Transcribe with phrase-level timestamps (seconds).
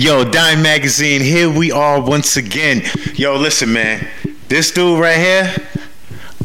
[0.00, 2.82] Yo, Dyme Magazine, here we are once again.
[3.16, 4.08] Yo, listen, man.
[4.48, 5.54] This dude right here,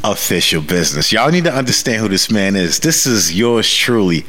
[0.04, 1.13] official business.
[1.13, 2.82] Y'all need to understand who this man is.
[2.82, 4.26] This is yours truly,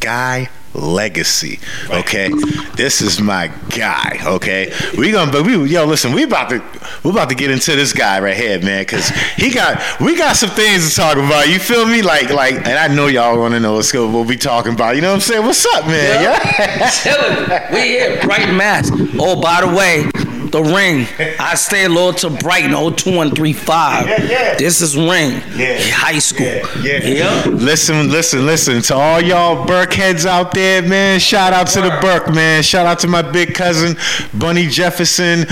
[0.00, 1.58] Guy legacy.
[1.90, 2.28] Okay,
[2.76, 4.20] this is my guy.
[4.24, 6.12] Okay, we gonna but we yo listen.
[6.12, 6.62] We about to
[7.02, 10.36] we about to get into this guy right here, man, because he got we got
[10.36, 11.48] some things to talk about.
[11.48, 12.02] You feel me?
[12.02, 14.96] Like like, and I know y'all want to know what's what we talking about.
[14.96, 15.44] You know what I'm saying?
[15.44, 16.22] What's up, man?
[16.22, 17.74] Yeah, yeah?
[17.74, 18.90] we here, Bright Mass.
[19.18, 21.06] Oh, by the way, the ring.
[21.38, 24.06] I stay loyal to Brighton 02135.
[24.06, 24.54] Yeah, yeah.
[24.56, 25.42] This is Ring.
[25.54, 25.78] Yeah.
[25.80, 26.46] High school.
[26.82, 27.04] Yeah.
[27.04, 27.44] yeah.
[27.46, 28.80] Listen, listen, listen.
[28.82, 31.20] To all y'all Burke heads out there, man.
[31.20, 32.62] Shout out to the Burke, man.
[32.62, 33.96] Shout out to my big cousin,
[34.34, 35.46] Bunny Jefferson.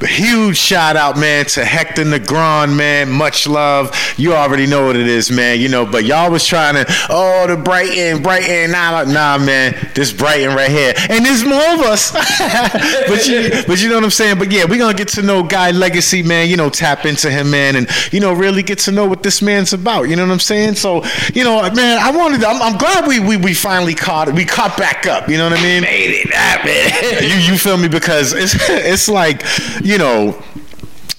[0.00, 3.10] Huge shout out, man, to Hector Negron, man.
[3.10, 3.94] Much love.
[4.16, 5.58] You already know what it is, man.
[5.60, 8.70] You know, but y'all was trying to, oh, the Brighton, Brighton.
[8.70, 9.74] Nah, nah, man.
[9.94, 10.94] This Brighton right here.
[11.08, 12.12] And there's more of us.
[13.08, 14.38] but you but you know what I'm saying?
[14.38, 16.48] But yeah, we're gonna get to know Guy Legacy, man.
[16.48, 19.42] You know, tap into him, man, and you know, really get to know what this
[19.42, 20.04] man's about.
[20.04, 20.76] You know what I'm saying?
[20.76, 22.44] So, you know, man, I wanted.
[22.44, 24.34] I'm, I'm glad we, we we finally caught it.
[24.34, 25.28] we caught back up.
[25.28, 25.82] You know what I mean?
[25.82, 27.28] Made it happen.
[27.28, 27.88] you you feel me?
[27.88, 29.42] Because it's it's like
[29.88, 30.38] you know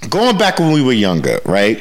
[0.09, 1.77] going back when we were younger, right?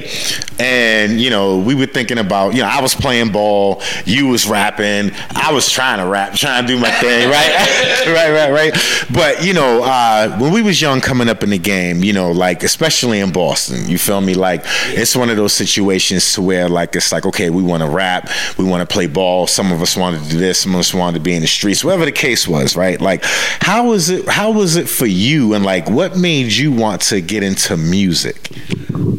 [0.60, 4.46] And you know, we were thinking about, you know, I was playing ball, you was
[4.48, 8.04] rapping, I was trying to rap, trying to do my thing, right?
[8.06, 9.06] right, right, right.
[9.12, 12.32] But you know, uh, when we was young, coming up in the game, you know,
[12.32, 14.34] like especially in Boston, you feel me?
[14.34, 17.88] Like it's one of those situations to where like it's like, okay, we want to
[17.88, 19.46] rap, we want to play ball.
[19.46, 21.48] Some of us wanted to do this, some of us wanted to be in the
[21.48, 23.00] streets, whatever the case was, right?
[23.00, 23.24] Like,
[23.60, 24.28] how was it?
[24.28, 25.54] How was it for you?
[25.54, 28.17] And like, what made you want to get into music?
[28.24, 28.48] Music?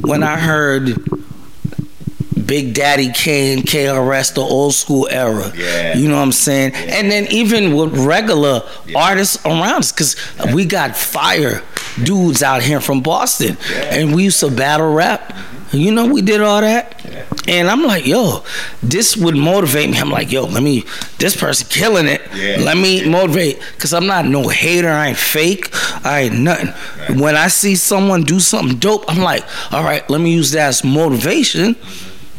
[0.01, 0.97] When I heard
[2.45, 5.51] Big Daddy Kane, KRS, the old school era.
[5.55, 5.97] Yeah.
[5.97, 6.71] You know what I'm saying?
[6.73, 6.99] Yeah.
[6.99, 8.99] And then even with regular yeah.
[8.99, 10.15] artists around us, because
[10.53, 11.61] we got fire
[12.03, 13.57] dudes out here from Boston.
[13.73, 15.35] And we used to battle rap.
[15.71, 16.95] You know, we did all that.
[17.47, 18.43] And I'm like, yo,
[18.81, 19.97] this would motivate me.
[19.99, 20.83] I'm like, yo, let me,
[21.17, 22.21] this person killing it.
[22.33, 22.57] Yeah.
[22.59, 23.59] Let me motivate.
[23.75, 24.89] Because I'm not no hater.
[24.89, 25.69] I ain't fake.
[26.05, 26.73] I ain't nothing.
[26.99, 27.21] Right.
[27.21, 29.43] When I see someone do something dope, I'm like,
[29.73, 31.75] all right, let me use that as motivation.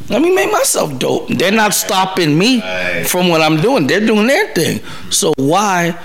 [0.09, 1.29] Let me make myself dope.
[1.29, 3.07] They're not stopping me right.
[3.07, 3.87] from what I'm doing.
[3.87, 4.81] They're doing their thing.
[5.11, 5.97] So why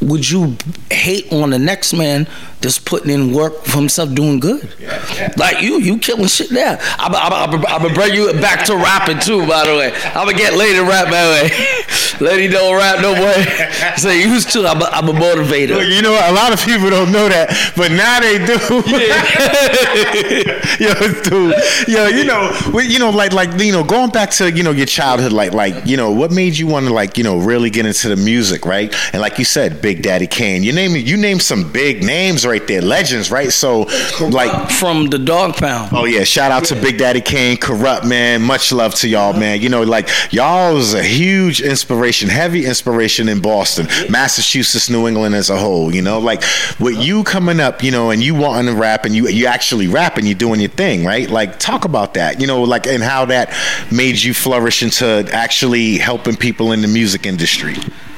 [0.00, 0.56] would you
[0.90, 2.28] hate on the next man
[2.66, 4.68] that's putting in work for himself doing good?
[4.80, 5.32] Yeah, yeah.
[5.36, 6.80] Like you, you killing shit there.
[6.98, 9.92] I'm, I'm, I'm, I'm gonna bring you back to rapping too, by the way.
[10.06, 11.86] I'm gonna get Lady rap, by the way.
[12.26, 13.46] Lady don't rap no way.
[13.96, 15.76] So used to, I'm a, I'm a motivator.
[15.76, 18.58] Well, you know, a lot of people don't know that, but now they do.
[18.86, 20.66] Yeah.
[20.80, 21.54] yo, dude,
[21.88, 24.86] yo, you know, you know, like, like, you know, going back to, you know, your
[24.86, 27.86] childhood, like, like, you know, what made you want to, like, you know, really get
[27.86, 28.94] into the music, right?
[29.12, 30.62] And like you said, Big Daddy Kane.
[30.62, 33.52] You name you name some big names right there, legends, right?
[33.52, 33.86] So
[34.20, 35.90] like from the Dog Pound.
[35.92, 36.76] Oh yeah, shout out yeah.
[36.76, 38.42] to Big Daddy Kane, Corrupt man.
[38.42, 39.60] Much love to y'all, man.
[39.60, 45.34] You know, like y'all was a huge inspiration, heavy inspiration in Boston, Massachusetts, New England
[45.34, 45.94] as a whole.
[45.94, 46.42] You know, like
[46.78, 49.88] with you coming up, you know, and you wanting to rap and you you actually
[49.88, 51.28] rap and you're doing your thing, right?
[51.28, 53.52] Like talk about that, you know, like and how that
[53.90, 57.76] made you flourish into actually helping people in the music industry.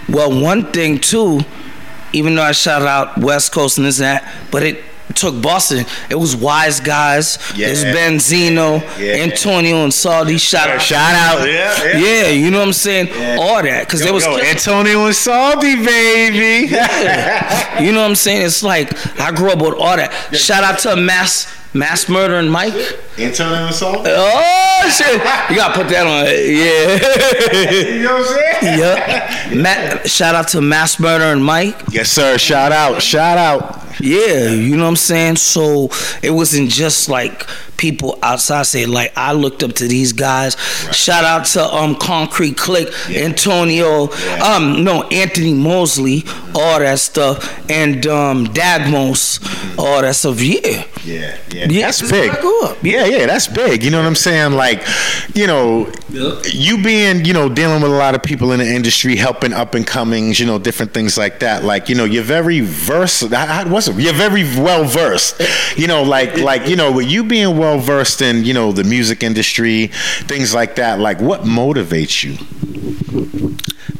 [0.09, 1.41] Well, one thing too,
[2.13, 4.83] even though I shout out West Coast and this and that, but it
[5.15, 5.85] took Boston.
[6.11, 7.39] It was Wise Guys.
[7.57, 7.69] Yeah.
[7.69, 9.25] It's Benzino, yeah.
[9.25, 10.39] Antonio Ansaldi.
[10.41, 10.81] Shout out.
[10.81, 11.47] Shout out.
[11.47, 11.99] Yeah, yeah.
[11.99, 13.09] yeah you know what I'm saying?
[13.09, 13.37] Yeah.
[13.41, 13.87] All that.
[13.87, 16.73] Because there was yo, Antonio Ansaldi, baby.
[16.73, 17.81] Yeah.
[17.83, 18.47] you know what I'm saying?
[18.47, 20.13] It's like I grew up with all that.
[20.35, 22.75] Shout out to Mass Mass Murder and Mike.
[23.19, 24.05] Antonio Ansaldi.
[24.07, 25.15] Oh shit!
[25.51, 26.27] You gotta put that on.
[26.27, 27.93] Yeah.
[27.97, 28.79] you know what I'm saying?
[28.79, 29.57] Yep.
[29.57, 31.77] Matt, shout out to Mass Murder and Mike.
[31.91, 32.39] Yes, sir.
[32.39, 33.03] Shout out.
[33.03, 33.85] Shout out.
[34.01, 35.37] Yeah, you know what I'm saying?
[35.37, 35.91] So
[36.23, 37.47] it wasn't just like
[37.77, 40.57] people outside say like I looked up to these guys.
[40.85, 40.95] Right.
[40.95, 43.23] Shout out to um Concrete Click, yeah.
[43.23, 44.55] Antonio, yeah.
[44.57, 46.25] um no Anthony Mosley,
[46.55, 49.81] all that stuff, and um Dagmos, mm-hmm.
[49.81, 50.41] all that stuff.
[50.41, 51.67] Yeah, yeah, yeah.
[51.69, 52.33] yeah that's big.
[52.83, 53.85] Yeah, yeah, that's big.
[53.85, 54.53] You know what I'm saying?
[54.53, 54.85] Like,
[55.35, 59.17] you know, you being you know dealing with a lot of people in the industry,
[59.17, 61.63] helping up and comings, you know, different things like that.
[61.63, 63.31] Like, you know, you're very versed.
[63.31, 63.97] What's it?
[63.97, 65.41] You're very well versed.
[65.77, 68.73] You know, like like you know, with you being well well versed in you know
[68.73, 69.89] the music industry,
[70.27, 70.99] things like that.
[70.99, 72.37] Like, what motivates you?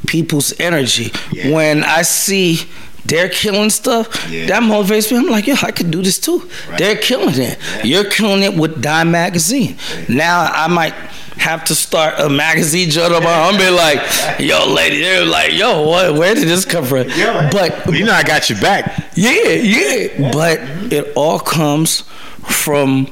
[0.07, 1.13] People's energy.
[1.33, 1.53] Yeah.
[1.53, 2.61] When I see
[3.09, 4.47] they're killing stuff, yeah.
[4.47, 5.19] that motivates me.
[5.19, 6.49] I'm like, yeah, I could do this too.
[6.69, 6.79] Right.
[6.79, 7.59] They're killing it.
[7.59, 7.83] Yeah.
[7.83, 9.77] You're killing it with Dyme Magazine.
[10.09, 10.95] Now I might
[11.39, 13.23] have to start a magazine journal.
[13.25, 14.01] I'm be like,
[14.39, 17.07] yo, lady, they're like, yo, what, where did this come from?
[17.07, 19.11] But you know, I got your back.
[19.15, 20.31] Yeah, yeah.
[20.33, 20.61] But
[20.93, 22.03] it all comes
[22.43, 23.09] from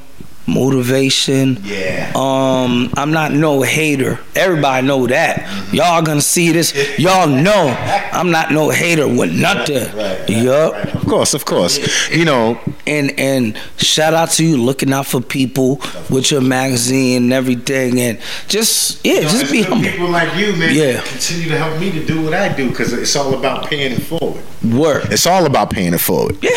[0.46, 1.58] motivation.
[1.62, 2.12] Yeah.
[2.14, 4.19] Um, I'm not no hater.
[4.34, 5.40] Everybody know that.
[5.40, 5.76] Mm-hmm.
[5.76, 6.75] Y'all gonna see this.
[6.98, 7.75] Y'all know
[8.12, 9.84] I'm not no hater with nothing.
[9.96, 10.72] Right, right, yup.
[10.72, 10.94] Right.
[10.94, 12.10] Of course, of course.
[12.10, 12.58] You know.
[12.88, 17.99] And and shout out to you looking out for people with your magazine and everything,
[17.99, 19.90] and just yeah, you know, just be humble.
[19.90, 20.72] People like you, man.
[20.72, 21.00] Yeah.
[21.02, 24.02] Continue to help me to do what I do because it's all about paying it
[24.02, 24.40] forward.
[24.62, 25.06] Work.
[25.10, 26.38] It's all about paying it forward.
[26.40, 26.50] Yeah.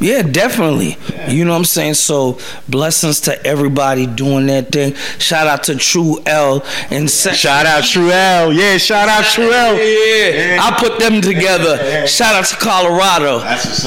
[0.00, 0.96] Yeah, yeah definitely.
[1.08, 1.30] Yeah.
[1.30, 1.94] You know what I'm saying?
[1.94, 2.38] So
[2.68, 4.94] blessings to everybody doing that thing.
[5.18, 8.52] Shout out to True L and se- shout out True L.
[8.52, 9.74] Yeah, shout out True L.
[9.76, 10.58] Yeah, yeah.
[10.60, 12.06] I put them together.
[12.06, 13.38] Shout out to Colorado.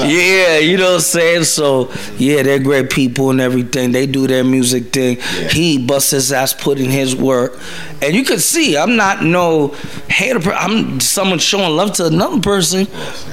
[0.06, 1.44] Yeah, you know what I'm saying?
[1.44, 3.92] So yeah, they're great people and everything.
[3.92, 5.18] They do their music thing.
[5.50, 7.58] He busts his ass putting his work.
[8.02, 9.68] And you can see I'm not no
[10.08, 10.52] hater.
[10.52, 12.86] I'm someone showing love to another person.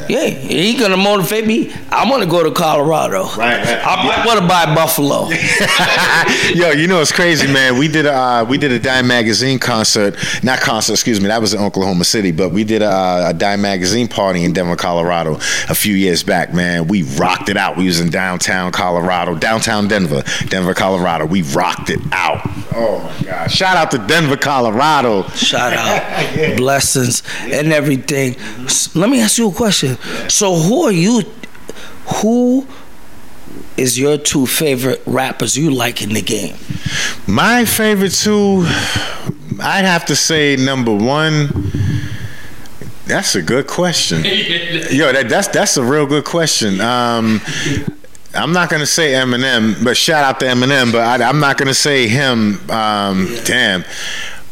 [0.07, 1.73] Yeah, he gonna motivate me.
[1.89, 3.23] I'm gonna go to Colorado.
[3.23, 3.37] Right.
[3.37, 3.67] right.
[3.67, 4.25] I yeah.
[4.25, 5.29] want to buy Buffalo.
[6.53, 7.77] Yo, you know it's crazy, man.
[7.77, 11.27] We did a uh, we did a Dyme Magazine concert, not concert, excuse me.
[11.27, 14.75] That was in Oklahoma City, but we did a, a Dyme Magazine party in Denver,
[14.75, 15.35] Colorado,
[15.69, 16.53] a few years back.
[16.53, 17.77] Man, we rocked it out.
[17.77, 21.25] We was in downtown Colorado, downtown Denver, Denver, Colorado.
[21.25, 22.41] We rocked it out.
[22.75, 23.51] Oh my God!
[23.51, 25.23] Shout out to Denver, Colorado.
[25.29, 26.55] Shout out, yeah.
[26.55, 28.35] blessings and everything.
[28.95, 29.97] Let me ask you a question.
[30.29, 31.23] So, who are you?
[32.21, 32.67] Who
[33.77, 36.55] is your two favorite rappers you like in the game?
[37.27, 38.63] My favorite two,
[39.61, 41.71] I'd have to say number one.
[43.05, 44.23] That's a good question.
[44.23, 46.79] Yo, that, that's that's a real good question.
[46.79, 47.41] Um,
[48.33, 50.91] I'm not gonna say Eminem, but shout out to Eminem.
[50.91, 52.59] But I, am not gonna say him.
[52.69, 53.43] Um, yeah.
[53.43, 53.83] Damn.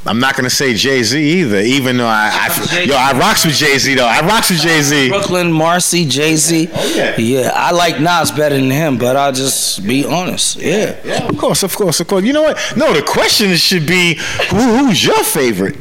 [0.03, 3.53] I'm not gonna say Jay Z either, even though I, I yo I rocks with
[3.53, 4.07] Jay Z though.
[4.07, 5.09] I rocks with Jay Z.
[5.09, 6.69] Brooklyn, Marcy, Jay Z.
[6.73, 7.15] Oh yeah.
[7.19, 10.57] Yeah, I like Nas better than him, but I'll just be honest.
[10.57, 10.95] Yeah.
[11.03, 11.27] Yeah.
[11.27, 12.23] Of course, of course, of course.
[12.23, 12.57] You know what?
[12.75, 14.15] No, the question should be,
[14.49, 15.77] who, who's your favorite?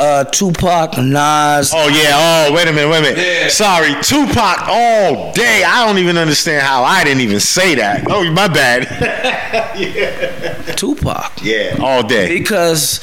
[0.00, 1.72] uh, Tupac, Nas.
[1.74, 2.48] Oh yeah.
[2.48, 2.90] Oh wait a minute.
[2.90, 3.18] Wait a minute.
[3.18, 3.48] Yeah.
[3.48, 5.62] Sorry, Tupac all day.
[5.64, 8.04] I don't even understand how I didn't even say that.
[8.08, 8.84] Oh, my bad.
[9.78, 10.39] yeah.
[10.76, 11.42] Tupac.
[11.42, 12.38] Yeah, all day.
[12.38, 13.00] Because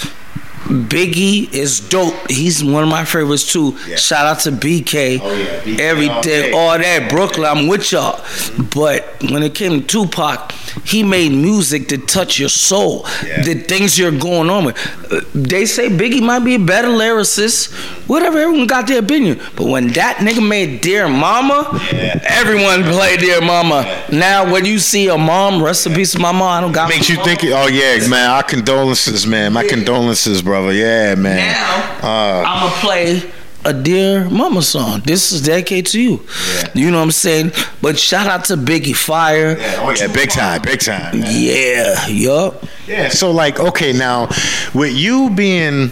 [0.67, 2.13] Biggie is dope.
[2.29, 3.77] He's one of my favorites too.
[3.87, 3.95] Yeah.
[3.95, 5.19] Shout out to BK.
[5.21, 5.61] Oh, yeah.
[5.61, 7.09] BK Everything, all, all, that.
[7.09, 8.17] Brooklyn, I'm with y'all.
[8.17, 8.63] Mm-hmm.
[8.77, 10.51] But when it came to Tupac,
[10.83, 13.05] he made music to touch your soul.
[13.25, 13.43] Yeah.
[13.43, 15.33] The things you're going on with.
[15.33, 17.73] They say Biggie might be a better lyricist.
[18.07, 19.39] Whatever, everyone got their opinion.
[19.55, 21.79] But when that nigga made Dear Mama,
[22.25, 24.05] everyone played Dear Mama.
[24.11, 26.89] Now when you see a mom, rest in peace, my mom, I don't got.
[26.89, 27.39] Makes you think.
[27.45, 28.29] Oh yeah, man.
[28.29, 29.53] Our condolences, man.
[29.53, 30.79] My condolences, bro brother.
[30.79, 31.37] Yeah, man.
[31.37, 33.31] Now uh, I'm gonna play
[33.65, 35.01] a dear mama song.
[35.05, 36.25] This is dedicated to you.
[36.55, 36.69] Yeah.
[36.73, 37.51] You know what I'm saying?
[37.81, 39.57] But shout out to Biggie Fire.
[39.57, 41.19] Yeah, oh yeah, big time, big time.
[41.19, 41.29] Man.
[41.29, 42.63] Yeah, yup.
[42.87, 43.09] Yeah.
[43.09, 44.29] So like, okay, now
[44.73, 45.91] with you being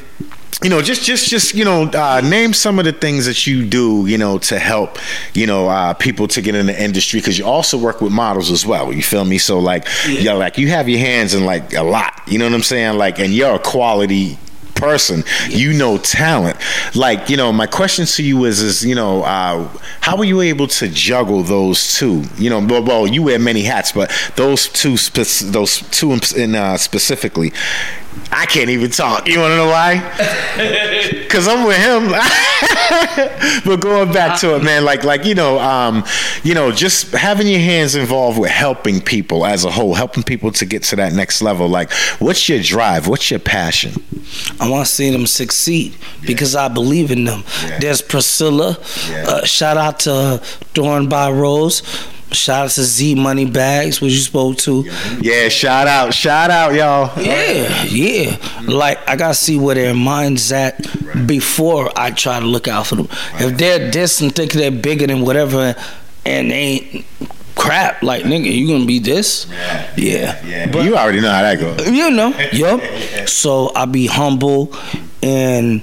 [0.64, 3.66] you know just just just you know uh, name some of the things that you
[3.66, 4.98] do you know to help
[5.34, 8.50] you know uh, people to get in the industry because you also work with models
[8.50, 10.20] as well you feel me so like yeah.
[10.20, 12.98] you like you have your hands in like a lot you know what i'm saying
[12.98, 14.40] like and you're a quality
[14.76, 15.24] person.
[15.50, 16.58] You know talent.
[16.96, 19.68] Like you know, my question to you is is you know uh,
[20.02, 22.24] how were you able to juggle those two?
[22.38, 26.56] You know, well, well you wear many hats, but those two spe- those two in
[26.56, 27.52] uh, specifically.
[28.32, 29.28] I can't even talk.
[29.28, 30.02] You want to know why?
[31.26, 32.12] Because I'm with him.
[33.66, 36.06] but going back to it, man, like like you know, um,
[36.44, 40.52] you know, just having your hands involved with helping people as a whole, helping people
[40.54, 41.68] to get to that next level.
[41.68, 43.08] Like, what's your drive?
[43.08, 44.02] What's your passion?
[44.62, 46.28] I want to see them succeed yeah.
[46.28, 47.44] because I believe in them.
[47.66, 47.80] Yeah.
[47.80, 48.78] There's Priscilla.
[49.10, 49.26] Yeah.
[49.28, 50.42] Uh, shout out to
[50.74, 51.82] Dorn by Rose.
[52.36, 54.84] Shout out to Z Money Bags, which you spoke to.
[55.22, 57.12] Yeah, shout out, shout out, y'all.
[57.22, 58.62] Yeah, yeah.
[58.68, 60.86] Like I gotta see where their minds at
[61.26, 63.08] before I try to look out for them.
[63.36, 65.76] If they're this and think they're bigger than whatever,
[66.26, 67.06] and they ain't
[67.56, 69.48] crap, like nigga, you gonna be this?
[69.50, 70.46] Yeah, yeah.
[70.46, 70.72] yeah.
[70.72, 71.90] But you already know how that goes.
[71.90, 73.28] You know, yup.
[73.28, 74.76] So I be humble
[75.24, 75.82] and.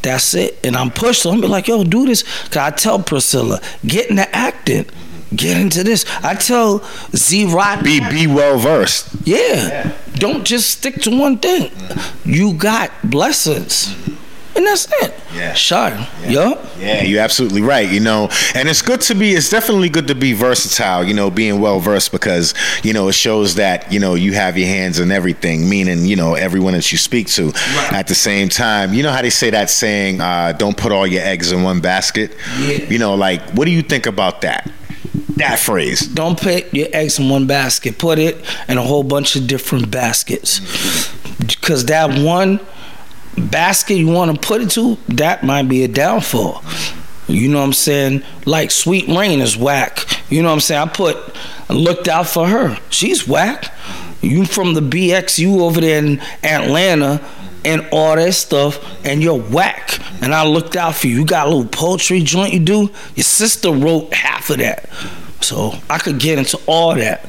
[0.00, 1.22] That's it, and I'm pushed.
[1.22, 2.22] So I'm be like, yo, do this.
[2.44, 4.86] Cause I tell Priscilla, get into acting
[5.34, 6.04] get into this.
[6.22, 6.82] I tell
[7.14, 9.08] Z Rock be be well versed.
[9.26, 9.36] Yeah.
[9.36, 9.92] yeah.
[10.14, 11.70] Don't just stick to one thing.
[12.24, 13.94] You got blessings.
[14.56, 15.14] and that's it.
[15.32, 15.54] Yeah.
[15.54, 16.06] Shine.
[16.22, 16.30] Yeah.
[16.30, 16.64] Yup.
[16.80, 17.88] Yeah, you're absolutely right.
[17.88, 19.30] You know, and it's good to be.
[19.32, 21.04] It's definitely good to be versatile.
[21.04, 24.58] You know, being well versed because you know it shows that you know you have
[24.58, 25.68] your hands in everything.
[25.68, 27.46] Meaning, you know, everyone that you speak to.
[27.50, 27.90] Right.
[27.92, 31.06] At the same time, you know how they say that saying, uh, "Don't put all
[31.06, 32.78] your eggs in one basket." Yeah.
[32.88, 34.68] You know, like what do you think about that?
[35.36, 36.06] That phrase.
[36.06, 37.98] Don't put your eggs in one basket.
[37.98, 40.60] Put it in a whole bunch of different baskets.
[41.38, 42.60] Because that one
[43.36, 46.62] basket you want to put it to, that might be a downfall.
[47.28, 48.22] You know what I'm saying?
[48.46, 50.06] Like Sweet Rain is whack.
[50.30, 50.88] You know what I'm saying?
[50.88, 51.16] I put
[51.68, 52.78] looked out for her.
[52.88, 53.72] She's whack.
[54.22, 57.22] You from the BXU over there in Atlanta
[57.64, 59.98] and all that stuff, and you're whack.
[60.22, 61.16] And I looked out for you.
[61.20, 62.90] You got a little poetry joint you do.
[63.14, 64.88] Your sister wrote half of that.
[65.40, 67.24] So I could get into all that.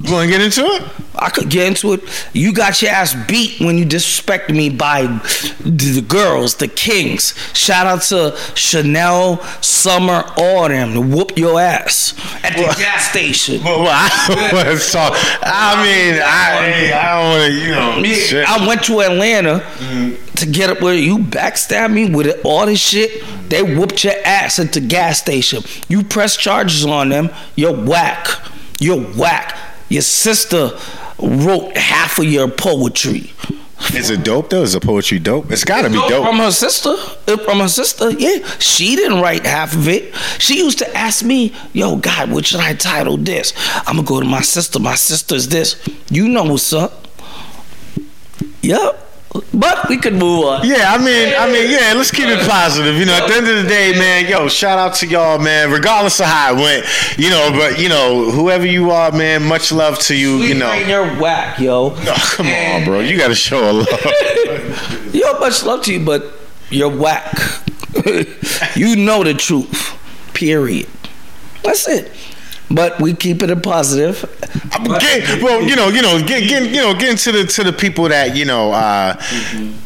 [0.00, 0.82] You want to get into it?
[1.16, 2.28] I could get into it.
[2.32, 5.06] You got your ass beat when you disrespected me by
[5.64, 7.34] the girls, the kings.
[7.52, 12.14] Shout out to Chanel, Summer, all them whoop your ass
[12.44, 13.62] at the gas station.
[13.64, 15.12] Well, well, I don't want to talk.
[15.42, 18.44] I mean, I, I don't want to, you know.
[18.46, 20.34] I went to Atlanta mm-hmm.
[20.36, 23.24] to get up where you backstabbed me with it, all this shit.
[23.48, 25.64] They whooped your ass at the gas station.
[25.88, 27.30] You press charges on them.
[27.56, 28.28] You're whack.
[28.78, 29.56] You're whack.
[29.88, 30.70] Your sister
[31.18, 33.32] wrote half of your poetry.
[33.94, 34.62] Is it dope though?
[34.62, 35.50] Is the poetry dope?
[35.50, 36.24] It's got to be dope.
[36.26, 36.96] From her sister.
[36.96, 38.10] From her sister.
[38.10, 38.44] Yeah.
[38.58, 40.14] She didn't write half of it.
[40.38, 43.54] She used to ask me, yo, God, what should I title this?
[43.86, 44.78] I'm going to go to my sister.
[44.78, 45.76] My sister's this.
[46.10, 47.06] You know what's up.
[48.62, 49.07] Yep.
[49.52, 50.66] But we could move on.
[50.66, 51.92] Yeah, I mean, I mean, yeah.
[51.94, 52.96] Let's keep it positive.
[52.96, 55.70] You know, at the end of the day, man, yo, shout out to y'all, man.
[55.70, 56.86] Regardless of how it went,
[57.18, 60.38] you know, but you know, whoever you are, man, much love to you.
[60.38, 61.92] You know, you're whack, yo.
[61.94, 63.88] oh, come on, bro, you got to show a love.
[65.14, 66.32] Yo, much love to you, but
[66.70, 67.32] you're whack.
[68.76, 69.96] you know the truth.
[70.34, 70.88] Period.
[71.62, 72.12] That's it.
[72.70, 74.22] But we keep it a positive.
[75.00, 77.72] Get, well, you know, you know, get, get, you know, get into the to the
[77.72, 79.14] people that you know uh,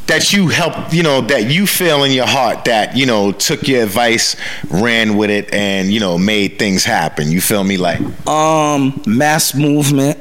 [0.07, 3.69] that you help, you know, that you feel in your heart that you know took
[3.69, 4.35] your advice,
[4.69, 7.31] ran with it, and you know made things happen.
[7.31, 7.77] You feel me?
[7.77, 10.19] Like, Um, mass movement,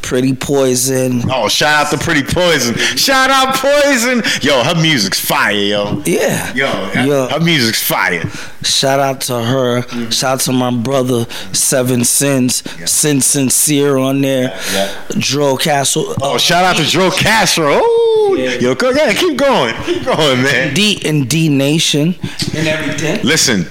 [0.00, 1.22] pretty poison.
[1.30, 2.74] oh, shout out to Pretty Poison.
[2.96, 4.22] Shout out Poison.
[4.40, 6.02] Yo, her music's fire, yo.
[6.06, 6.52] Yeah.
[6.54, 7.28] Yo, Yo.
[7.28, 8.22] her music's fire.
[8.62, 9.82] Shout out to her.
[9.82, 10.10] Mm-hmm.
[10.10, 14.58] Shout out to my brother Seven Sins, Sin Sincere on there.
[14.72, 15.04] yeah.
[15.18, 16.14] Dro Castle.
[16.22, 17.78] Oh, shout out to Joe Castro.
[17.82, 20.74] Oh, yo, go ahead, keep going, keep going, man.
[20.74, 22.14] D and D Nation
[22.56, 23.20] and everything.
[23.24, 23.64] Listen,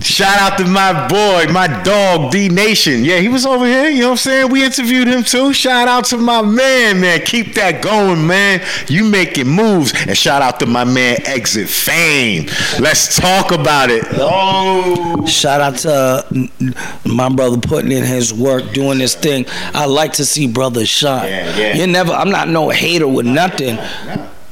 [0.00, 3.04] shout out to my boy, my dog, D Nation.
[3.04, 3.88] Yeah, he was over here.
[3.88, 4.50] You know what I'm saying?
[4.50, 5.52] We interviewed him too.
[5.52, 7.20] Shout out to my man, man.
[7.24, 8.62] Keep that going, man.
[8.88, 9.92] You making moves.
[10.06, 12.46] And shout out to my man, Exit Fame.
[12.80, 14.04] Let's talk about it.
[14.12, 16.74] Oh, Shout out to uh, n- n-
[17.04, 19.44] my brother putting in his work, doing this thing.
[19.74, 21.28] I like to see brothers shine.
[21.28, 21.74] Yeah, yeah.
[21.74, 22.12] You never.
[22.12, 23.78] I'm not no hater with nothing.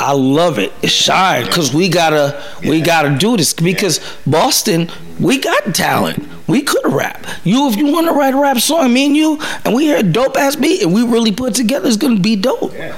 [0.00, 0.72] I love it.
[0.82, 4.90] It shine because we gotta we gotta do this because Boston
[5.21, 6.28] we got talent.
[6.47, 7.26] We could rap.
[7.42, 9.97] You if you want to write a rap song, me and you, and we hear
[9.97, 12.73] a dope ass beat and we really put it together, it's gonna be dope.
[12.75, 12.94] Yeah.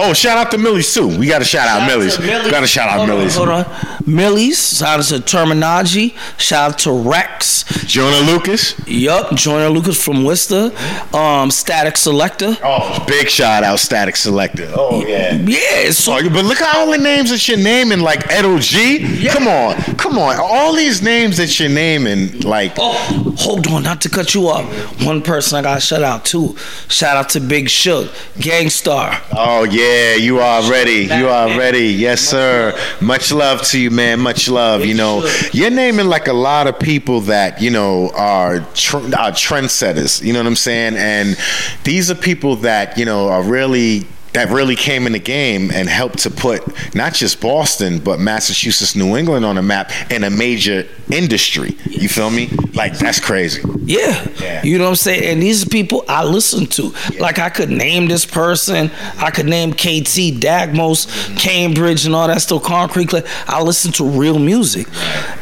[0.00, 1.06] oh, shout out to Millyz too.
[1.16, 2.18] We got to shout out Millyz.
[2.18, 3.36] We got to shout out Hold on, Millyz.
[3.36, 3.64] Hold on.
[4.04, 4.78] Millyz.
[4.78, 6.16] Shout out to Termanology.
[6.38, 7.64] Shout out to Reks.
[7.86, 8.74] Joyner Lucas.
[8.88, 10.72] Yup, Joyner Lucas from Worcester.
[11.14, 12.58] Um, Statik Selektah.
[12.64, 14.72] Oh, big shout out, Statik Selektah.
[14.76, 15.34] Oh yeah.
[15.34, 19.28] Yeah, so Oh, but look at all the names that you're naming, like Edo G.
[19.28, 20.36] Come on, come on.
[20.40, 24.64] All these names that you're naming, like Oh, hold on, not to cut you off.
[25.04, 26.56] One person I got shout out to.
[26.88, 29.20] Shout out to Big Shug, Gangstar.
[29.36, 31.06] Oh yeah, you are ready.
[31.06, 31.88] You are ready.
[31.88, 32.78] Yes, sir.
[33.00, 34.20] Much love to you, man.
[34.20, 34.84] Much love.
[34.84, 39.32] You know, you're naming like a lot of people that you know are, tr- are
[39.32, 40.22] trendsetters.
[40.22, 40.94] You know what I'm saying?
[40.96, 41.36] And
[41.82, 45.88] these are people that you know are really that really came in the game and
[45.88, 46.62] helped to put
[46.94, 51.76] not just Boston but Massachusetts, New England on the map in a major industry.
[51.86, 52.48] You feel me?
[52.74, 53.62] Like that's crazy.
[53.84, 54.26] Yeah.
[54.40, 54.62] Yeah.
[54.62, 55.24] You know what I'm saying?
[55.24, 56.94] And these are people I listen to.
[57.18, 58.90] Like I could name this person.
[59.18, 63.10] I could name KT, Dagmos, Cambridge, and all that stuff, Concrete
[63.46, 64.86] I listen to real music.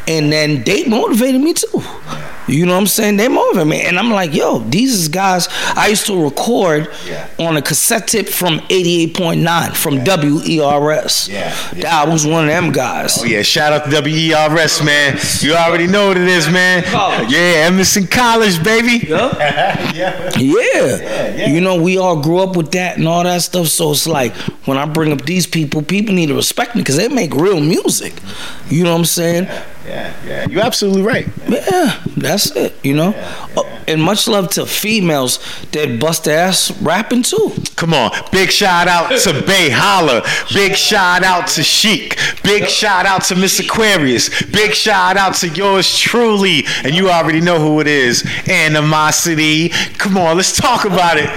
[0.07, 1.83] And then they motivated me too.
[2.49, 3.17] You know what I'm saying?
[3.17, 5.47] They moving me, and I'm like, yo, these is guys.
[5.75, 7.27] I used to record Yeah.
[7.39, 11.29] on a cassette tip from 88.9 from WERS.
[11.29, 11.81] Yeah, yeah.
[11.83, 13.17] That was one of them guys.
[13.21, 15.17] Oh yeah, shout out to WERS, man.
[15.41, 16.83] You already know what it is, man.
[16.83, 17.31] College.
[17.31, 19.07] Yeah, Emerson College, baby.
[19.99, 20.31] Yeah.
[20.37, 21.35] yeah.
[21.35, 21.47] Yeah.
[21.49, 23.67] You know, we all grew up with that and all that stuff.
[23.67, 24.33] So it's like
[24.65, 27.59] when I bring up these people, people need to respect me because they make real
[27.59, 28.13] music.
[28.69, 29.47] You know what I'm saying?
[29.89, 30.47] Yeah, yeah.
[30.47, 31.27] You're absolutely right.
[31.47, 32.73] Yeah, that's it.
[32.83, 33.13] You know,
[33.57, 35.39] Oh, and much love to females
[35.71, 37.51] that bust ass rapping too.
[37.75, 38.11] Come on.
[38.31, 40.21] Big shout out to Bay Holla.
[40.53, 42.17] Big shout out to Chic.
[42.43, 44.29] Big shout out to Miss Aquarius.
[44.51, 46.63] Big shout out to yours truly.
[46.83, 48.23] And you already know who it is.
[48.47, 49.69] Animosity.
[49.97, 51.29] Come on, let's talk about it.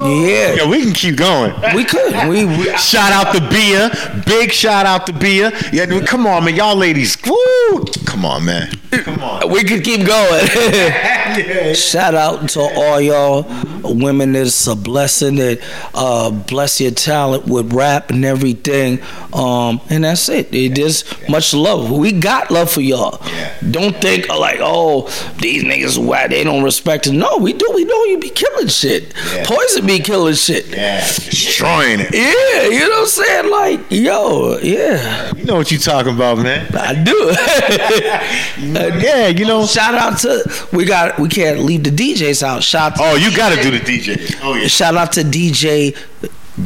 [0.00, 1.54] Yeah, Yeah, we can keep going.
[1.74, 2.28] we could.
[2.28, 3.90] We, we Shout out to Bia.
[4.26, 5.52] Big shout out to Bia.
[5.72, 6.56] Yeah, dude, come on, man.
[6.56, 7.16] Y'all ladies.
[7.24, 7.84] Woo!
[8.06, 8.70] Come on, man.
[8.90, 9.50] Come on.
[9.50, 10.46] we could keep going.
[11.74, 13.46] Shout out to all y'all
[13.82, 14.34] women.
[14.34, 15.60] It's a blessing that
[15.94, 19.00] uh, bless your talent with rap and everything.
[19.32, 20.54] Um, and that's it.
[20.54, 21.90] It is much love.
[21.90, 23.20] We got love for y'all.
[23.26, 23.56] Yeah.
[23.70, 25.06] Don't think like, oh,
[25.38, 27.12] these niggas why they don't respect it.
[27.12, 27.70] No, we do.
[27.74, 29.14] We know you be killing shit.
[29.32, 29.44] Yeah.
[29.46, 30.68] Poison be killing shit.
[30.68, 31.00] Yeah.
[31.00, 32.12] Destroying it.
[32.12, 33.50] Yeah, you know what I'm saying?
[33.50, 36.74] Like, yo, yeah, You know what you talking about, man.
[36.74, 37.10] I do.
[38.60, 39.66] Yeah, you know.
[39.66, 42.62] Shout out to we got we can't leave the DJs out.
[42.62, 44.38] Shout Oh, you gotta do the DJ.
[44.42, 44.66] Oh yeah.
[44.68, 45.96] shout out to DJ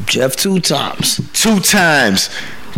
[0.07, 1.21] Jeff two times.
[1.33, 2.31] Two times.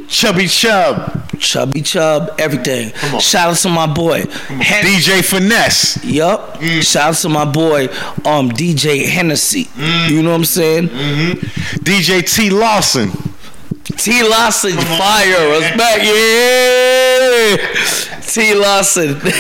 [0.09, 1.39] Chubby Chub.
[1.39, 2.93] Chubby Chub, everything.
[3.15, 3.21] on.
[3.21, 4.21] Shout out to my boy.
[4.27, 6.05] Hen- DJ Finesse.
[6.05, 6.59] Yup.
[6.61, 6.83] Mm.
[6.83, 7.87] Shout out to my boy,
[8.25, 9.65] um, DJ Hennessy.
[9.65, 10.11] Mm.
[10.11, 10.89] You know what I'm saying?
[10.89, 13.11] DJ T Lawson.
[13.97, 17.57] T Lawson, fire, respect, yeah.
[18.21, 19.21] T Lawson.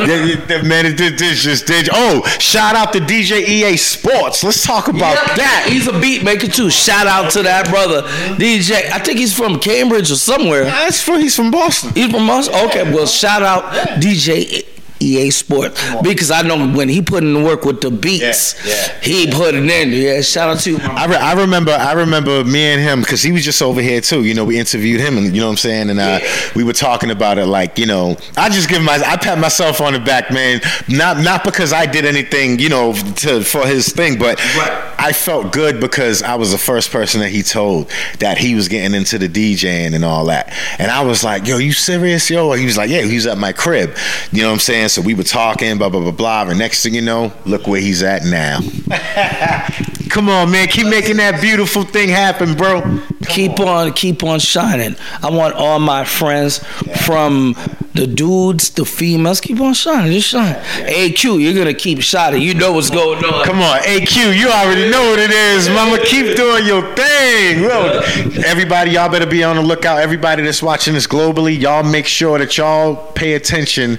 [0.00, 1.88] Yeah, yeah, that man, it did this just did.
[1.92, 4.42] Oh, shout out to DJ EA Sports.
[4.44, 5.66] Let's talk about Yeah, that.
[5.70, 6.70] He's a beat maker too.
[6.70, 8.02] Shout out to that brother,
[8.36, 8.90] DJ.
[8.90, 10.64] I think he's from Cambridge or somewhere.
[10.64, 11.92] That's from he's from Boston.
[11.94, 12.48] He's from us.
[12.48, 13.64] Okay, well, shout out
[14.00, 14.64] DJ
[15.02, 18.74] EA Sport because I know when he put in the work with the beats, Yeah,
[18.74, 19.00] yeah.
[19.00, 19.90] he put it in.
[19.92, 20.78] Yeah, shout out to you.
[20.82, 24.00] I, re- I remember I remember me and him because he was just over here
[24.00, 24.24] too.
[24.24, 26.20] You know, we interviewed him and you know what I'm saying, and uh,
[26.54, 27.46] we were talking about it.
[27.46, 30.60] Like you know, I just give my I pat myself on the back, man.
[30.88, 34.89] Not not because I did anything, you know, to for his thing, but Right.
[35.00, 38.68] I felt good because I was the first person that he told that he was
[38.68, 42.52] getting into the DJing and all that, and I was like, "Yo, you serious, yo?"
[42.52, 43.96] He was like, "Yeah." He was at my crib,
[44.30, 44.90] you know what I'm saying.
[44.90, 47.80] So we were talking, blah blah blah blah, and next thing you know, look where
[47.80, 48.60] he's at now.
[50.10, 53.00] Come on, man, keep making that beautiful thing happen, bro.
[53.28, 54.96] Keep on, keep on shining.
[55.22, 56.58] I want all my friends
[57.06, 57.54] from
[57.94, 60.10] the dudes, the females, keep on shining.
[60.10, 60.56] Just shine.
[60.56, 62.42] AQ, you're gonna keep shining.
[62.42, 63.44] You know what's going on.
[63.44, 65.98] Come on, AQ, you already know what it is, mama.
[66.04, 67.62] Keep doing your thing.
[67.62, 68.00] Yo,
[68.44, 70.00] everybody, y'all better be on the lookout.
[70.00, 73.96] Everybody that's watching this globally, y'all make sure that y'all pay attention,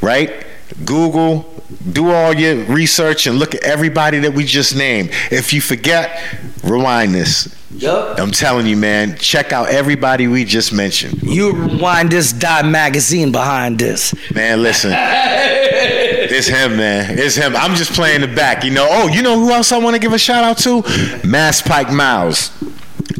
[0.00, 0.46] right?
[0.86, 1.53] Google,
[1.92, 5.10] do all your research and look at everybody that we just named.
[5.30, 6.20] If you forget,
[6.62, 7.54] rewind this.
[7.72, 8.20] Yup.
[8.20, 11.22] I'm telling you, man, check out everybody we just mentioned.
[11.22, 14.14] You rewind this dot magazine behind this.
[14.32, 14.92] Man, listen.
[14.94, 17.18] It's him, man.
[17.18, 17.54] It's him.
[17.56, 18.86] I'm just playing the back, you know.
[18.88, 20.82] Oh, you know who else I want to give a shout out to?
[21.26, 22.50] Mass Pike Miles.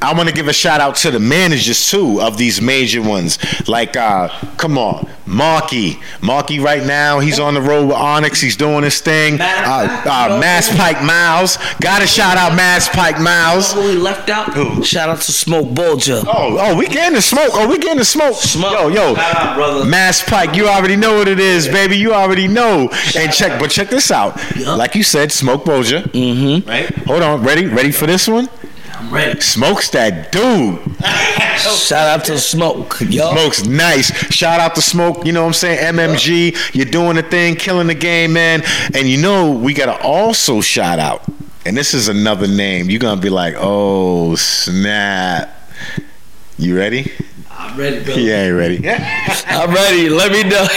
[0.05, 3.39] I want to give a shout out to the managers too of these major ones.
[3.69, 5.99] Like, uh, come on, Marky.
[6.21, 8.41] Marky right now, he's on the road with Onyx.
[8.41, 9.41] He's doing his thing.
[9.41, 11.59] Uh, uh, Mass Pike Miles.
[11.81, 13.73] Gotta shout out Mass Pike Miles.
[13.73, 14.85] Who we left out?
[14.85, 16.23] Shout out to Smoke Bulger.
[16.27, 17.51] Oh, oh, we getting the smoke.
[17.55, 18.35] Oh, we getting the smoke.
[18.37, 18.73] Smoke.
[18.73, 19.15] Yo, yo.
[19.17, 19.85] Out, brother.
[19.85, 21.97] Mass Pike, you already know what it is, baby.
[21.97, 22.91] You already know.
[23.17, 24.37] and check, but check this out.
[24.57, 24.79] Yup.
[24.79, 26.03] Like you said, Smoke Boja.
[26.03, 26.69] Mm-hmm.
[26.69, 26.95] Right.
[27.07, 27.43] Hold on.
[27.43, 27.67] Ready?
[27.67, 28.49] Ready for this one?
[29.05, 29.41] I'm ready.
[29.41, 30.81] Smoke's that dude.
[31.59, 33.01] Shout out to Smoke.
[33.01, 33.33] Yo.
[33.33, 34.11] Smoke's nice.
[34.33, 35.27] Shout out to Smoke.
[35.27, 35.95] You know what I'm saying?
[35.95, 38.63] MMG, you're doing the thing, killing the game, man.
[38.95, 41.23] And you know, we got to also shout out.
[41.67, 42.89] And this is another name.
[42.89, 45.71] You're going to be like, oh, snap.
[46.57, 47.13] You ready?
[47.75, 48.15] I'm ready, bro.
[48.15, 48.89] You ain't ready.
[49.49, 50.09] I'm ready.
[50.09, 50.67] Let me know.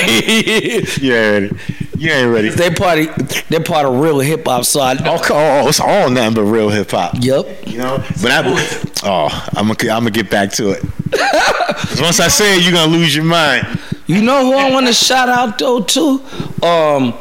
[1.00, 1.58] You ain't ready.
[1.96, 2.50] You ain't ready.
[2.50, 3.06] they party.
[3.50, 4.66] They're part of real hip hop.
[4.66, 4.94] So I.
[5.06, 7.14] Oh, co- oh, it's all nothing but real hip hop.
[7.20, 7.68] Yep.
[7.68, 10.84] You know, but I, oh, I'm gonna, I'm gonna get back to it.
[12.02, 13.80] once I say it, you're gonna lose your mind.
[14.08, 16.24] You know who I want to shout out though too?
[16.64, 17.14] Um,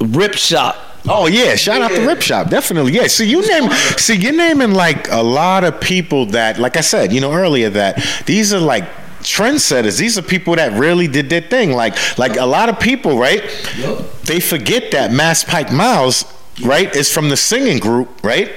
[0.00, 0.76] Rip Shop.
[1.06, 2.92] Oh yeah, shout out to Rip Shop, definitely.
[2.92, 6.80] Yeah, see you name, see you're naming like a lot of people that, like I
[6.80, 8.84] said, you know earlier that these are like
[9.20, 9.98] trendsetters.
[9.98, 11.72] These are people that really did their thing.
[11.72, 13.42] Like like a lot of people, right?
[13.76, 14.12] Yep.
[14.22, 16.24] They forget that Mass Pike Miles,
[16.62, 18.52] right, is from the singing group, right?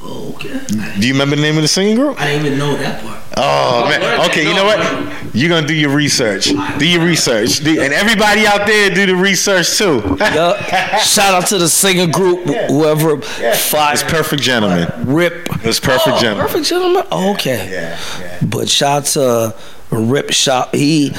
[0.00, 0.60] Okay.
[1.00, 2.20] Do you remember the name of the singing group?
[2.20, 3.18] I didn't even know that part.
[3.40, 4.28] Oh man.
[4.28, 5.34] Okay, you know what?
[5.34, 6.46] You're gonna do your research.
[6.78, 7.60] Do your research.
[7.60, 10.00] and everybody out there do the research too.
[10.18, 13.54] Shout out to the singing group, whoever yeah.
[13.92, 14.88] It's perfect gentleman.
[15.06, 15.48] Rip.
[15.64, 16.46] It's perfect oh, gentleman.
[16.46, 17.04] Perfect gentleman.
[17.12, 17.70] Oh, okay.
[17.70, 18.40] Yeah, yeah.
[18.44, 19.54] But shout out to
[19.90, 20.74] Rip Shop.
[20.74, 21.12] He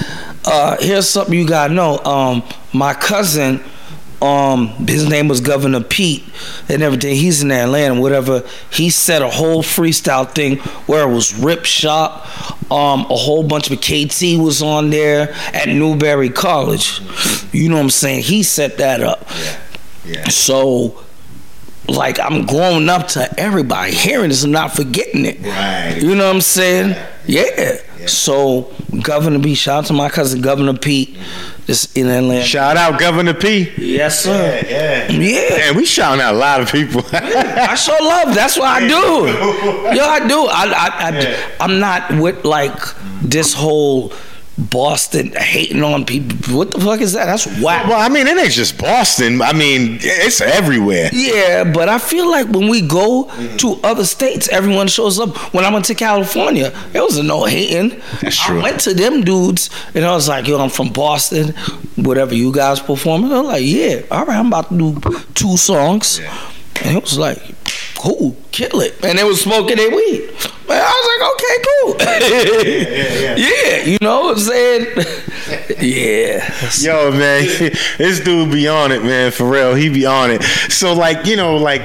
[0.46, 2.00] uh here's something you gotta know.
[2.00, 3.64] Um my cousin
[4.22, 6.24] um his name was Governor Pete
[6.68, 7.16] and everything.
[7.16, 8.44] He's in Atlanta, whatever.
[8.72, 12.26] He set a whole freestyle thing where it was Rip Shop,
[12.72, 17.02] um, a whole bunch of KT was on there at Newberry College.
[17.54, 18.24] You know what I'm saying?
[18.24, 19.26] He set that up.
[19.30, 19.60] Yeah.
[20.06, 20.28] Yeah.
[20.30, 21.04] So
[21.90, 25.42] like I'm growing up to everybody hearing this and not forgetting it.
[25.42, 26.00] Right.
[26.02, 26.90] You know what I'm saying?
[27.26, 27.44] Yeah.
[27.58, 27.78] yeah.
[28.00, 28.08] yeah.
[28.08, 31.16] So Governor B, shout out to my cousin Governor Pete.
[31.16, 31.50] Mm-hmm
[31.96, 32.44] in Atlanta.
[32.44, 33.72] Shout out Governor P.
[33.78, 34.62] Yes, sir.
[34.68, 35.20] Yeah, yeah.
[35.20, 35.58] yeah.
[35.58, 37.04] Man, we shouting out a lot of people.
[37.12, 38.34] I show love.
[38.34, 39.96] That's what I do.
[39.96, 40.46] Yo, I do.
[40.46, 41.52] I, I, I yeah.
[41.60, 42.76] I'm not with like
[43.22, 44.12] this whole
[44.60, 46.58] Boston hating on people.
[46.58, 47.26] What the fuck is that?
[47.26, 47.88] That's whack.
[47.88, 49.42] Well, I mean, it ain't just Boston.
[49.42, 51.10] I mean, it's everywhere.
[51.14, 53.58] Yeah, but I feel like when we go mm-hmm.
[53.58, 55.36] to other states, everyone shows up.
[55.54, 58.02] When I went to California, there was no hating.
[58.22, 58.60] That's true.
[58.60, 61.54] I went to them dudes, and I was like, "Yo, I'm from Boston.
[61.96, 66.20] Whatever you guys performing." They're like, "Yeah, all right, I'm about to do two songs,"
[66.20, 66.52] yeah.
[66.84, 67.40] and it was like,
[68.00, 70.30] "Cool, kill it." And they was smoking their weed.
[70.72, 71.96] I was like, okay, cool.
[72.60, 73.36] yeah, yeah, yeah.
[73.36, 74.88] yeah, you know what I'm saying?
[75.82, 76.62] yeah.
[76.80, 77.44] Yo, man,
[77.98, 79.74] this dude be on it, man, for real.
[79.74, 80.44] He be on it.
[80.70, 81.82] So, like, you know, like,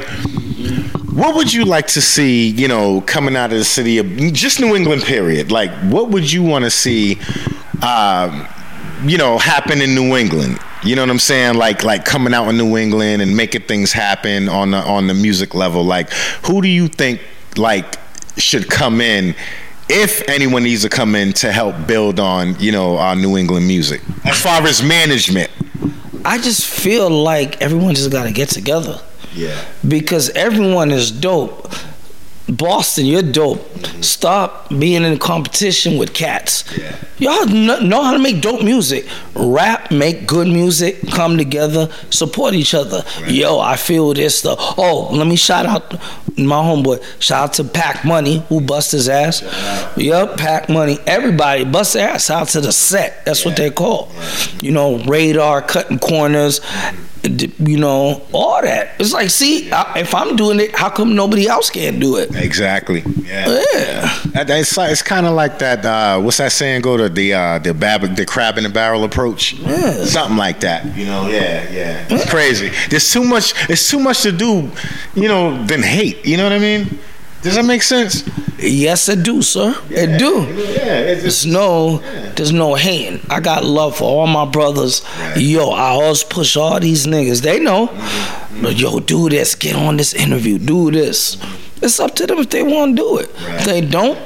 [1.13, 4.61] what would you like to see, you know, coming out of the city of just
[4.61, 5.51] New England, period?
[5.51, 7.19] Like, what would you want to see,
[7.83, 8.47] um,
[9.05, 10.59] you know, happen in New England?
[10.85, 11.55] You know what I'm saying?
[11.55, 15.15] Like like coming out in New England and making things happen on the on the
[15.15, 15.83] music level.
[15.83, 16.13] Like
[16.47, 17.21] who do you think
[17.57, 17.99] like
[18.37, 19.35] should come in
[19.89, 23.67] if anyone needs to come in to help build on you know our New England
[23.67, 25.51] music as far as management.
[26.25, 29.01] I just feel like everyone just got to get together.
[29.35, 29.63] Yeah.
[29.87, 31.71] Because everyone is dope.
[32.49, 33.59] Boston, you're dope.
[33.59, 34.03] Mm-hmm.
[34.03, 36.65] Stop being in competition with cats.
[36.77, 36.97] Yeah.
[37.19, 39.07] Y'all know how to make dope music.
[39.35, 43.03] Rap, make good music, come together, support each other.
[43.23, 43.31] Right.
[43.31, 44.59] Yo, I feel this stuff.
[44.77, 45.93] Oh, let me shout out
[46.37, 47.03] my homeboy.
[47.21, 49.43] Shout out to Pac Money, who bust his ass.
[49.97, 50.99] Yup, Pac Money.
[51.07, 53.25] Everybody bust their ass out to the set.
[53.25, 53.49] That's yeah.
[53.49, 54.11] what they call.
[54.13, 54.49] Yeah.
[54.61, 56.61] You know, radar, cutting corners.
[56.61, 58.93] Mm-hmm you know, all that.
[59.01, 62.35] It's like, see, I, if I'm doing it, how come nobody else can't do it?
[62.35, 63.03] Exactly.
[63.23, 63.63] Yeah.
[63.75, 64.19] Yeah.
[64.35, 65.85] It's, it's kind of like that.
[65.85, 66.83] Uh, what's that saying?
[66.83, 69.55] Go to the uh, the bab- the crab in the barrel approach.
[69.55, 70.05] Yeah.
[70.05, 70.97] Something like that.
[70.97, 71.29] You know.
[71.29, 71.71] Yeah.
[71.71, 72.07] Yeah.
[72.11, 72.71] It's crazy.
[72.91, 73.55] There's too much.
[73.71, 74.71] It's too much to do.
[75.15, 76.25] You know, than hate.
[76.27, 76.99] You know what I mean?
[77.45, 78.25] Does that make sense?
[78.59, 79.77] Yes, it do, sir.
[79.91, 80.47] Yeah, it do.
[80.47, 82.33] Yeah, it's there's no, yeah.
[82.35, 83.21] there's no hating.
[83.29, 85.03] I got love for all my brothers.
[85.19, 85.37] Right.
[85.37, 87.43] Yo, I always push all these niggas.
[87.43, 87.89] They know.
[87.89, 88.67] Mm-hmm.
[88.79, 89.55] Yo, do this.
[89.55, 90.59] Get on this interview.
[90.59, 91.37] Do this.
[91.83, 93.31] It's up to them if they want to do it.
[93.35, 93.55] Right.
[93.57, 94.19] If they don't,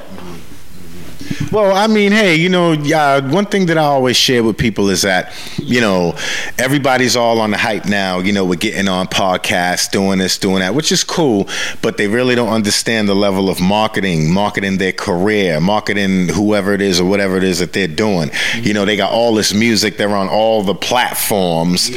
[1.52, 4.90] well, I mean, hey, you know, uh, one thing that I always share with people
[4.90, 6.16] is that, you know,
[6.58, 8.18] everybody's all on the hype now.
[8.18, 11.48] You know, we're getting on podcasts, doing this, doing that, which is cool,
[11.82, 16.80] but they really don't understand the level of marketing, marketing their career, marketing whoever it
[16.80, 18.30] is or whatever it is that they're doing.
[18.56, 21.90] You know, they got all this music, they're on all the platforms,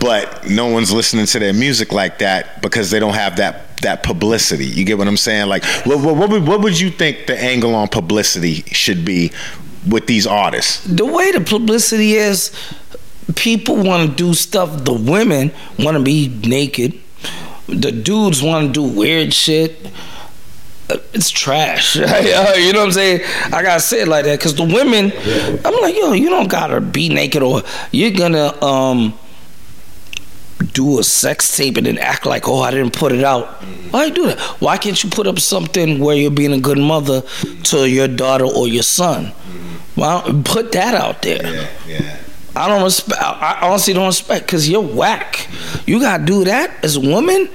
[0.00, 4.02] but no one's listening to their music like that because they don't have that that
[4.02, 4.66] publicity.
[4.66, 5.48] You get what I'm saying?
[5.48, 9.32] Like, what, what, what, would, what would you think the angle on publicity should be
[9.88, 10.84] with these artists?
[10.84, 12.50] The way the publicity is,
[13.36, 14.84] people want to do stuff.
[14.84, 17.00] The women want to be naked.
[17.66, 19.90] The dudes want to do weird shit.
[21.14, 21.96] It's trash.
[21.96, 23.22] you know what I'm saying?
[23.46, 25.12] I gotta say it like that because the women,
[25.64, 29.18] I'm like, yo, you don't gotta be naked or you're gonna um
[30.72, 33.46] do a sex tape and then act like, oh, I didn't put it out.
[33.90, 34.38] Why do that?
[34.60, 37.22] Why can't you put up something where you're being a good mother
[37.64, 39.32] to your daughter or your son?
[39.96, 41.42] Well, put that out there.
[41.44, 42.16] Yeah, yeah.
[42.56, 43.20] I don't respect.
[43.20, 45.48] I honestly don't respect because you're whack.
[45.86, 47.48] You gotta do that as a woman.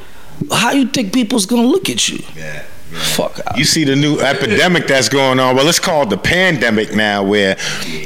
[0.51, 2.23] How you think people's gonna look at you?
[2.35, 2.63] Yeah.
[2.89, 3.57] Fuck out.
[3.57, 5.55] You see the new epidemic that's going on.
[5.55, 7.55] Well, let's call it the pandemic now, where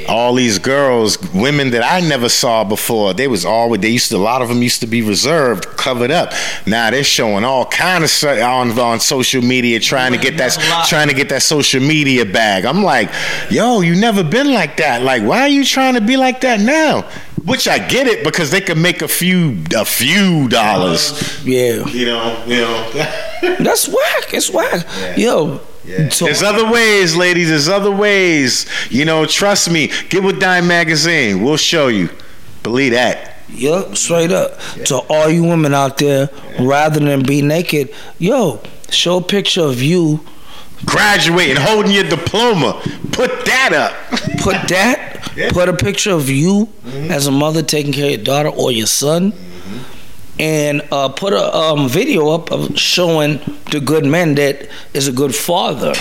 [0.08, 4.16] all these girls, women that I never saw before, they was always they used to
[4.16, 6.32] a lot of them used to be reserved, covered up.
[6.66, 10.52] Now they're showing all kind of stuff on on social media, trying to get that
[10.88, 12.66] trying to get that social media bag.
[12.66, 13.10] I'm like,
[13.50, 15.02] yo, you never been like that.
[15.02, 17.08] Like, why are you trying to be like that now?
[17.44, 21.42] Which I get it because they could make a few a few dollars.
[21.44, 21.86] Yeah.
[21.86, 23.30] You know, you know.
[23.58, 24.34] That's whack.
[24.34, 24.86] It's whack.
[25.16, 25.60] Yo.
[25.84, 26.08] Yeah.
[26.08, 27.48] So- There's other ways, ladies.
[27.50, 28.66] There's other ways.
[28.90, 29.90] You know, trust me.
[30.08, 31.42] Get with Dyme Magazine.
[31.42, 32.08] We'll show you.
[32.62, 33.34] Believe that.
[33.48, 34.58] Yup, straight up.
[34.86, 39.82] To all you women out there, rather than be naked, yo, show a picture of
[39.82, 40.20] you.
[40.86, 42.80] Graduating, holding your diploma.
[43.12, 44.20] Put that up.
[44.40, 45.32] Put that.
[45.36, 45.50] Yeah.
[45.50, 47.10] Put a picture of you mm-hmm.
[47.10, 49.53] as a mother taking care of your daughter or your son, mm-hmm.
[50.38, 55.12] And uh, put a um, video up of showing the good man that is a
[55.12, 55.94] good father.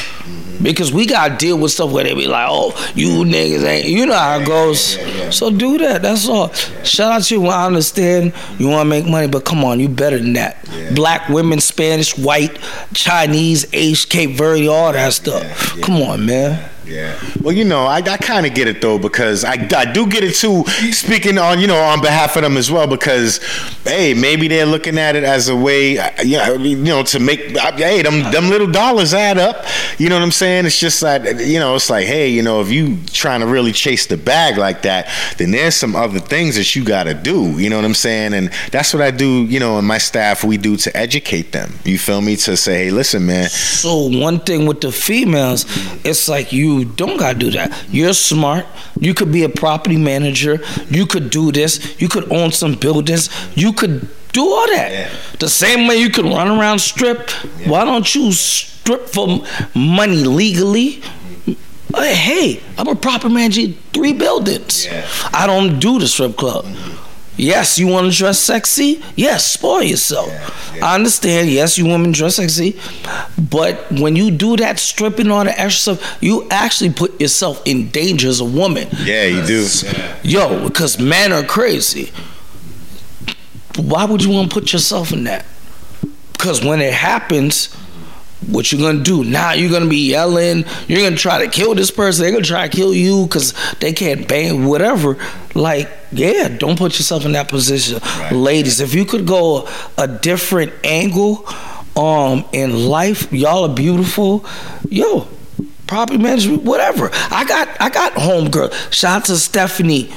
[0.61, 4.05] Because we gotta deal with stuff where they be like, "Oh, you niggas ain't," you
[4.05, 4.97] know how it goes.
[5.35, 6.01] So do that.
[6.01, 6.53] That's all.
[6.83, 7.47] Shout out to you.
[7.47, 10.63] I understand you want to make money, but come on, you better than that.
[10.95, 12.57] Black women, Spanish, white,
[12.93, 15.81] Chinese, Asian, Cape Verde, all that stuff.
[15.81, 16.69] Come on, man.
[16.85, 17.19] Yeah.
[17.41, 20.23] Well, you know, I, I kind of get it though because I, I do get
[20.23, 20.63] it too.
[20.91, 23.39] Speaking on you know on behalf of them as well because
[23.83, 27.55] hey maybe they're looking at it as a way uh, yeah you know to make
[27.55, 29.65] uh, hey them them little dollars add up.
[29.97, 30.65] You know what I'm saying?
[30.65, 33.71] It's just like you know it's like hey you know if you trying to really
[33.71, 37.59] chase the bag like that then there's some other things that you got to do.
[37.59, 38.33] You know what I'm saying?
[38.33, 39.45] And that's what I do.
[39.45, 41.73] You know, in my staff we do to educate them.
[41.85, 42.33] You feel me?
[42.33, 45.65] To say hey listen man So one thing with the females,
[46.03, 47.69] it's like you don't gotta do that.
[47.89, 48.65] You're smart.
[48.99, 50.59] You could be a property manager.
[50.89, 51.99] You could do this.
[52.01, 53.29] You could own some buildings.
[53.55, 54.91] You could do all that.
[54.91, 55.09] Yeah.
[55.39, 57.29] The same way you can run around strip.
[57.65, 59.43] Why don't you strip for
[59.75, 61.01] money legally?
[61.95, 64.85] Hey, I'm a property manager, three buildings.
[64.85, 65.05] Yeah.
[65.31, 66.65] I don't do the strip club.
[66.65, 67.02] Mm-hmm.
[67.35, 69.01] Yes, you want to dress sexy?
[69.15, 70.27] Yes, spoil yourself.
[70.29, 70.85] Yeah, yeah.
[70.85, 71.49] I understand.
[71.49, 72.79] Yes, you women dress sexy,
[73.37, 77.89] but when you do that stripping all the extra stuff, you actually put yourself in
[77.89, 78.87] danger as a woman.
[79.03, 79.67] yeah you do.
[80.23, 82.11] Yo, because men are crazy.
[83.77, 85.45] Why would you want to put yourself in that?
[86.33, 87.75] Because when it happens,
[88.51, 89.23] what you gonna do?
[89.23, 90.65] Now you're gonna be yelling.
[90.87, 92.23] You're gonna try to kill this person.
[92.23, 95.17] They're gonna try to kill you because they can't bang whatever.
[95.55, 97.99] Like, yeah, don't put yourself in that position,
[98.31, 98.79] ladies.
[98.79, 101.47] If you could go a different angle,
[101.95, 104.45] um, in life, y'all are beautiful.
[104.89, 105.27] Yo,
[105.87, 107.09] property management, whatever.
[107.13, 108.73] I got, I got homegirl.
[108.91, 110.11] Shout out to Stephanie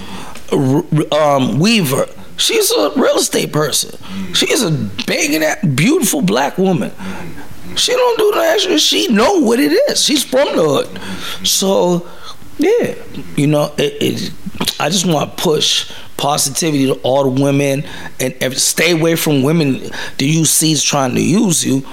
[1.13, 2.07] um, Weaver.
[2.39, 3.99] She's a real estate person.
[4.35, 4.71] She's a
[5.07, 6.93] banging that beautiful black woman.
[7.77, 8.79] She don't do no extra.
[8.79, 10.03] She know what it is.
[10.05, 11.47] She's from the hood.
[11.47, 12.09] So,
[12.59, 12.95] yeah,
[13.37, 14.33] you know, it, it,
[14.81, 17.85] I just want to push positivity to all the women
[18.19, 21.87] and stay away from women that you see is trying to use you.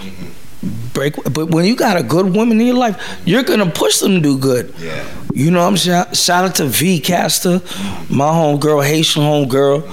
[0.94, 4.14] Break, but when you got a good woman in your life, you're gonna push them
[4.14, 4.74] to do good.
[4.80, 5.06] Yeah.
[5.34, 7.62] You know, what I'm shout, shout out to V Caster,
[8.10, 9.84] my home girl, Haitian homegirl.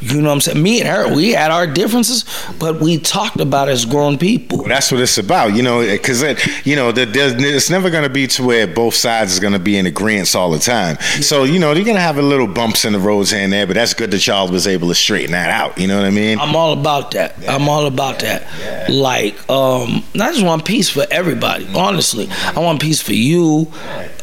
[0.00, 0.62] You know what I'm saying?
[0.62, 2.24] Me and her, we had our differences,
[2.58, 4.58] but we talked about it as grown people.
[4.58, 6.22] Well, that's what it's about, you know, because
[6.64, 9.58] you know, there's, it's never going to be to where both sides is going to
[9.58, 10.96] be in agreement all the time.
[11.20, 13.52] So, you know, you're going to have a little bumps in the roads here and
[13.52, 15.78] there, but that's good that y'all was able to straighten that out.
[15.78, 16.38] You know what I mean?
[16.38, 17.36] I'm all about that.
[17.48, 18.90] I'm all about that.
[18.90, 21.68] Like, um, I just want peace for everybody.
[21.74, 23.70] Honestly, I want peace for you.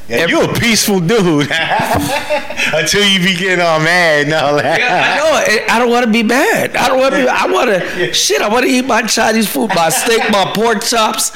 [0.07, 4.79] Yeah, you're a peaceful dude until you begin getting all mad and all that.
[4.81, 5.33] I know.
[5.73, 6.75] I don't want to be mad.
[6.77, 7.27] I don't want to.
[7.27, 8.13] I want to.
[8.13, 8.41] Shit.
[8.41, 11.31] I want to eat my Chinese food, my steak, my pork chops,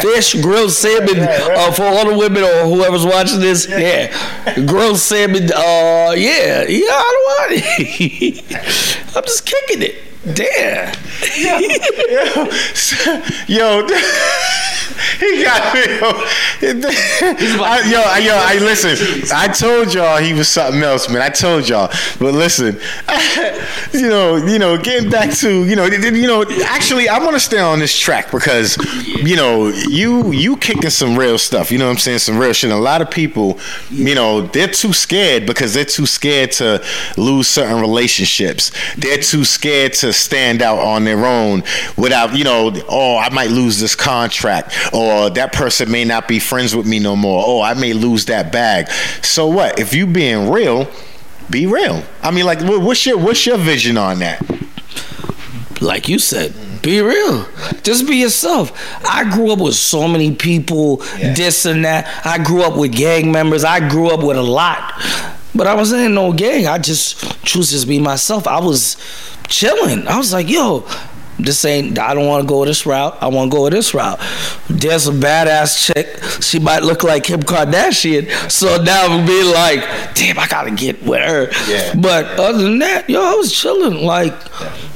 [0.00, 1.18] fish, grilled salmon.
[1.18, 4.10] Uh, for all the women or whoever's watching this, yeah,
[4.66, 5.44] grilled salmon.
[5.44, 6.86] Uh, yeah, yeah.
[6.88, 8.42] I don't want it.
[9.16, 9.96] I'm just kicking it.
[10.34, 10.92] Damn.
[13.46, 13.86] yo,
[15.18, 15.80] he got me.
[15.96, 19.30] Yo, I, yo, yo, I listen.
[19.32, 21.22] I told y'all he was something else, man.
[21.22, 21.88] I told y'all.
[22.18, 22.78] But listen,
[23.92, 27.40] you know, you know, getting back to you know, you know, actually, I want to
[27.40, 31.70] stay on this track because you know, you you kicking some real stuff.
[31.70, 32.18] You know what I'm saying?
[32.20, 32.70] Some real shit.
[32.70, 33.58] And a lot of people,
[33.90, 36.84] you know, they're too scared because they're too scared to
[37.16, 38.72] lose certain relationships.
[38.96, 41.62] They're too scared to stand out on their own
[41.96, 46.38] without, you know, oh, I might lose this contract, or that person may not be
[46.38, 47.42] friends with me no more.
[47.46, 48.88] Oh, I may lose that bag.
[49.22, 49.78] So what?
[49.78, 50.88] If you being real,
[51.50, 52.02] be real.
[52.22, 54.44] I mean, like, what's your what's your vision on that?
[55.80, 57.46] Like you said, Be real.
[57.82, 58.70] Just be yourself.
[59.04, 61.34] I grew up with so many people, yeah.
[61.34, 62.24] this and that.
[62.24, 63.64] I grew up with gang members.
[63.64, 64.92] I grew up with a lot.
[65.52, 66.68] But I wasn't in no gang.
[66.68, 68.46] I just choose to be myself.
[68.46, 68.96] I was
[69.48, 70.06] chilling.
[70.06, 70.86] I was like, yo,
[71.38, 73.16] this ain't I don't want to go this route.
[73.20, 74.18] I want to go this route.
[74.68, 76.22] There's a badass chick.
[76.42, 78.50] She might look like Kim Kardashian.
[78.50, 79.80] So now I'm be like,
[80.14, 81.50] damn, I gotta get with her.
[81.70, 81.94] Yeah.
[81.94, 84.04] But other than that, yo, I was chilling.
[84.04, 84.34] Like,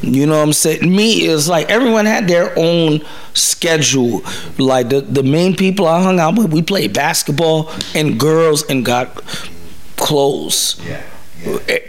[0.03, 0.95] you know what I'm saying?
[0.95, 3.01] Me is like everyone had their own
[3.35, 4.23] schedule.
[4.59, 8.85] Like the, the main people I hung out with, we played basketball and girls and
[8.85, 9.15] got
[9.97, 10.81] clothes.
[10.87, 11.03] Yeah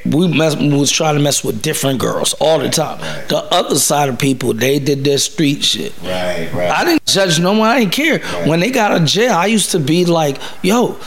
[0.06, 3.00] we mess, we was trying to mess with different girls all the time.
[3.00, 3.28] Right.
[3.30, 5.94] The other side of people, they did their street shit.
[6.02, 6.72] Right, right.
[6.72, 7.70] I didn't judge no one.
[7.70, 8.20] I didn't care.
[8.20, 8.48] Right.
[8.48, 11.00] When they got of jail, I used to be like, yo,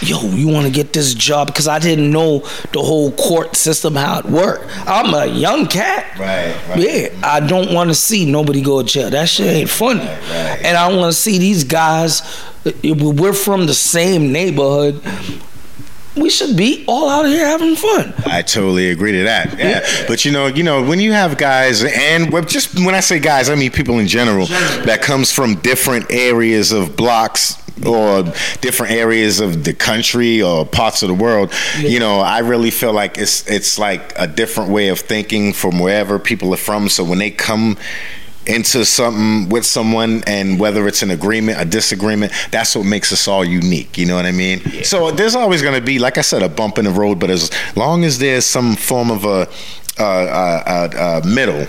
[0.00, 2.40] yo, you want to get this job because I didn't know
[2.72, 4.66] the whole court system how it worked.
[4.86, 6.18] I'm a young cat.
[6.18, 6.54] Right.
[6.68, 6.78] right.
[6.78, 9.10] Yeah, I don't want to see nobody go to jail.
[9.10, 10.00] That shit ain't funny.
[10.00, 10.60] Right, right.
[10.64, 12.22] And I want to see these guys.
[12.84, 15.02] We're from the same neighborhood
[16.16, 18.12] we should be all out here having fun.
[18.26, 19.58] I totally agree to that.
[19.58, 19.68] Yeah.
[19.68, 20.06] yeah.
[20.06, 23.48] But you know, you know, when you have guys and just when I say guys,
[23.48, 28.22] I mean people in general that comes from different areas of blocks or
[28.60, 31.88] different areas of the country or parts of the world, yeah.
[31.88, 35.78] you know, I really feel like it's it's like a different way of thinking from
[35.78, 36.88] wherever people are from.
[36.88, 37.76] So when they come
[38.46, 43.28] into something with someone and whether it's an agreement a disagreement that's what makes us
[43.28, 44.82] all unique you know what i mean yeah.
[44.82, 47.30] so there's always going to be like i said a bump in the road but
[47.30, 49.48] as long as there's some form of a,
[49.98, 51.66] a, a, a middle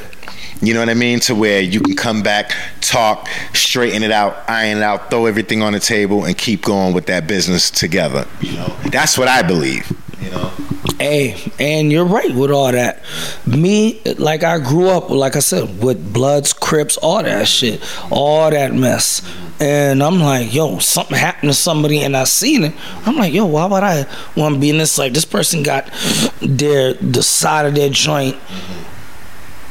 [0.63, 1.19] you know what I mean?
[1.21, 5.61] To where you can come back, talk, straighten it out, iron it out, throw everything
[5.61, 8.25] on the table, and keep going with that business together.
[8.39, 9.91] You know, that's what I believe.
[10.23, 10.51] You know.
[10.99, 13.03] Hey, and you're right with all that.
[13.45, 18.49] Me, like I grew up, like I said, with Bloods, Crips, all that shit, all
[18.49, 19.21] that mess.
[19.59, 22.73] And I'm like, yo, something happened to somebody, and I seen it.
[23.05, 24.05] I'm like, yo, why would I
[24.35, 24.97] want to be in this?
[24.97, 25.91] Like, this person got
[26.41, 28.37] their the side of their joint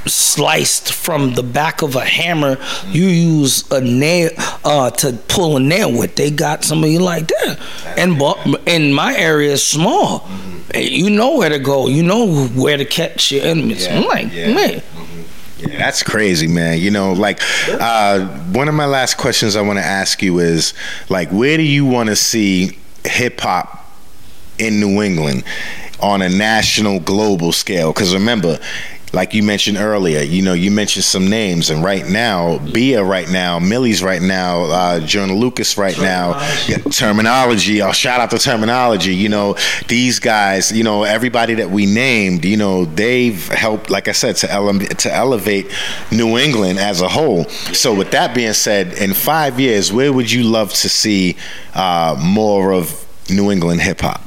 [0.06, 4.30] sliced from the back of a hammer you use a nail
[4.64, 7.58] uh, to pull a nail with they got somebody like that
[7.96, 10.78] and but in my area is small mm-hmm.
[10.78, 14.32] you know where to go you know where to catch your enemies yeah, i'm like
[14.32, 14.52] yeah.
[14.52, 15.68] man mm-hmm.
[15.68, 16.80] yeah, that's crazy, man.
[16.80, 20.74] You know, like uh, one of my last questions I want to ask you is
[21.08, 23.88] like, where do you want to see hip hop
[24.58, 25.44] in New England
[26.00, 27.92] on a national, global scale?
[27.92, 28.58] Because remember,
[29.12, 33.28] like you mentioned earlier, you know, you mentioned some names, and right now, BIA right
[33.28, 36.30] now, Millyz right now, uh, Joyner Lucas right now,
[36.66, 37.82] yeah, Termanology.
[37.82, 39.16] I'll shout out the Termanology.
[39.16, 39.56] You know,
[39.88, 44.36] these guys, you know, everybody that we named, you know, they've helped, like I said,
[44.36, 45.66] to ele- to elevate
[46.10, 47.44] New England as a whole.
[47.74, 51.36] So, with that being said, in five years, where would you love to see
[51.74, 54.22] uh, more of New England hip hop?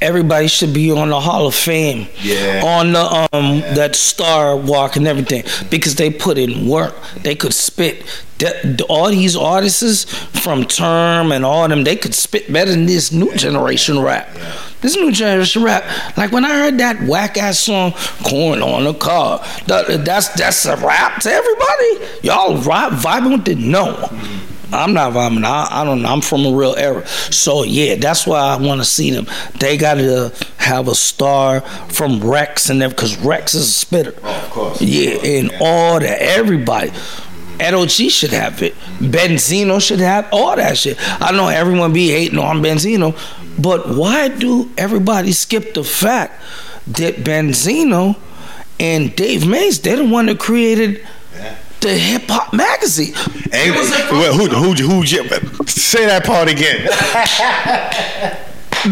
[0.00, 2.62] Everybody should be on the Hall of Fame, yeah.
[2.64, 3.74] on the um yeah.
[3.74, 6.94] that star walk and everything because they put in work.
[7.22, 8.04] They could spit.
[8.88, 10.04] all these artists
[10.40, 14.28] from Term and all them, they could spit better than this new generation rap.
[14.34, 14.52] Yeah.
[14.82, 15.84] This new generation rap,
[16.16, 17.92] like when I heard that whack ass song
[18.24, 22.06] "Corn on the Car," that, that's that's a rap to everybody.
[22.22, 23.58] Y'all rap vibing with it?
[23.58, 23.94] No.
[23.94, 24.45] Mm-hmm.
[24.72, 25.44] I'm not vibing.
[25.44, 26.08] I, I don't know.
[26.08, 27.06] I'm from a real era.
[27.06, 29.26] So yeah, that's why I want to see them.
[29.58, 34.14] They got to have a star from Reks and them because Reks is a spitter.
[34.22, 34.82] Oh, of course.
[34.82, 35.28] Yeah, of course.
[35.28, 35.58] and yeah.
[35.60, 36.20] all that.
[36.20, 36.92] Everybody.
[37.58, 38.74] LOG should have it.
[38.98, 40.98] Benzino should have all that shit.
[41.00, 43.18] I know everyone be hating on Benzino,
[43.58, 46.42] but why do everybody skip the fact
[46.86, 48.16] that Benzino
[48.78, 51.06] and Dave Mays, they're the one that created
[51.86, 53.14] the hip hop magazine.
[53.52, 55.06] And, well, who, who, who, who,
[55.66, 56.86] say that part again.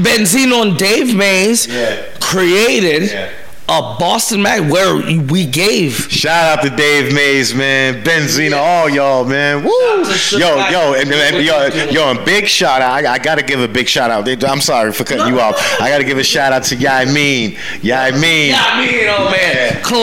[0.03, 2.03] Benzino and Dave Mays yeah.
[2.21, 3.11] created.
[3.11, 3.31] Yeah
[3.67, 5.95] a Boston Mag where we gave.
[6.11, 9.65] Shout out to Dave Mays, man, Benzino, all y'all, man.
[9.65, 9.71] Woo!
[10.33, 13.05] Yo, yo, and, and, yo, yo, and big shout out.
[13.05, 14.29] I, I got to give a big shout out.
[14.45, 15.57] I'm sorry for cutting you off.
[15.81, 17.55] I got to give a shout out to Yamin.
[17.81, 18.51] Yamin.
[18.51, 19.83] Yamin, oh man.
[19.83, 20.03] Col-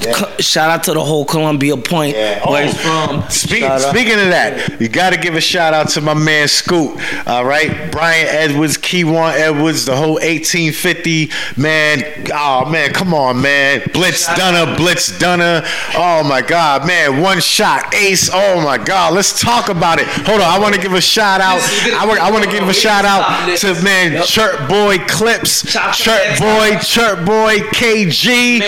[0.00, 0.36] yeah.
[0.38, 2.48] shout out to the whole Columbia Point yeah.
[2.48, 3.18] where he's oh.
[3.18, 3.30] from.
[3.30, 6.98] Speak, speaking of that, you got to give a shout out to my man Scoot.
[7.26, 12.26] All right, Brian Edwards, Keywan Edwards, the whole 1850 man.
[12.32, 13.82] Oh man come on, man.
[13.92, 15.62] Blitz Dunner, Blitz Dunner.
[15.96, 17.20] Oh my God, man.
[17.20, 18.30] One shot, ace.
[18.32, 19.12] Oh my God.
[19.12, 20.06] Let's talk about it.
[20.06, 20.48] Hold on.
[20.48, 21.60] I want to give a shout out.
[21.94, 24.24] I want, I want to give a shout out to man, yep.
[24.24, 28.60] Chirp Boy Clips, Chirp Boy, Chirp Boy KG,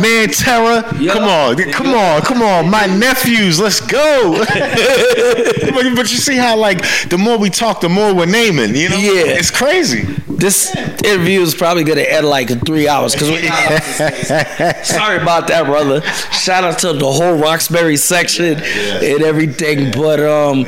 [0.00, 0.82] Man Terror.
[1.12, 2.70] Come on, come on, come on.
[2.70, 4.44] My nephews, let's go.
[4.48, 6.78] but you see how like
[7.10, 8.74] the more we talk, the more we're naming.
[8.74, 10.04] You know, yeah, it's crazy.
[10.44, 13.28] This interview is probably gonna end like in three hours because
[14.84, 16.00] sorry about that, brother.
[16.32, 20.66] Shout out to the whole Roxbury section and everything, but um,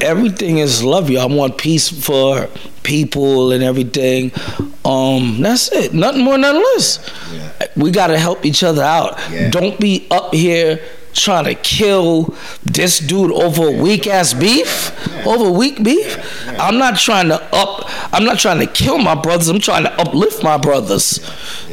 [0.00, 1.18] everything is love you.
[1.18, 2.48] I want peace for
[2.82, 4.32] people and everything.
[4.84, 5.94] Um, that's it.
[5.94, 7.10] Nothing more, nothing less.
[7.76, 9.18] We gotta help each other out.
[9.50, 10.80] Don't be up here
[11.14, 12.34] trying to kill
[12.64, 14.92] this dude over weak ass beef,
[15.26, 16.18] over weak beef.
[16.58, 17.88] I'm not trying to up.
[18.12, 19.48] I'm not trying to kill my brothers.
[19.48, 21.20] I'm trying to uplift my brothers.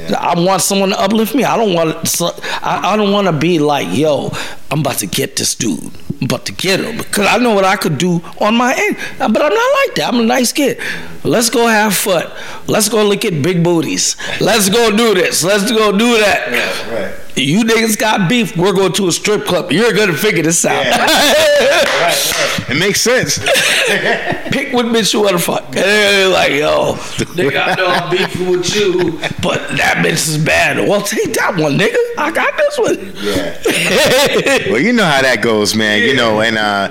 [0.09, 1.43] I want someone to uplift me.
[1.43, 2.21] I don't want.
[2.21, 4.31] I, I don't want to be like, yo,
[4.69, 5.83] I'm about to get this dude.
[6.21, 8.97] I'm about to get him because I know what I could do on my end.
[9.19, 10.13] Uh, but I'm not like that.
[10.13, 10.79] I'm a nice kid.
[11.23, 12.29] Let's go have fun.
[12.67, 14.15] Let's go look at big booties.
[14.39, 15.43] Let's go do this.
[15.43, 16.87] Let's go do that.
[16.91, 17.30] Right, right.
[17.41, 18.55] You niggas got beef.
[18.55, 19.71] We're going to a strip club.
[19.71, 20.85] You're gonna figure this out.
[20.85, 20.97] Yeah.
[20.99, 22.69] right, right.
[22.69, 23.39] It makes sense.
[24.51, 25.65] Pick what bitch you wanna fuck.
[25.67, 29.11] And they're like, yo, nigga, I know I'm beefing with you,
[29.41, 30.77] but that bitch is bad.
[30.87, 31.97] Well, take that one, nigga.
[32.17, 33.13] I got this one.
[33.23, 34.71] Yeah.
[34.71, 35.99] well, you know how that goes, man.
[35.99, 36.05] Yeah.
[36.05, 36.89] You know, and uh,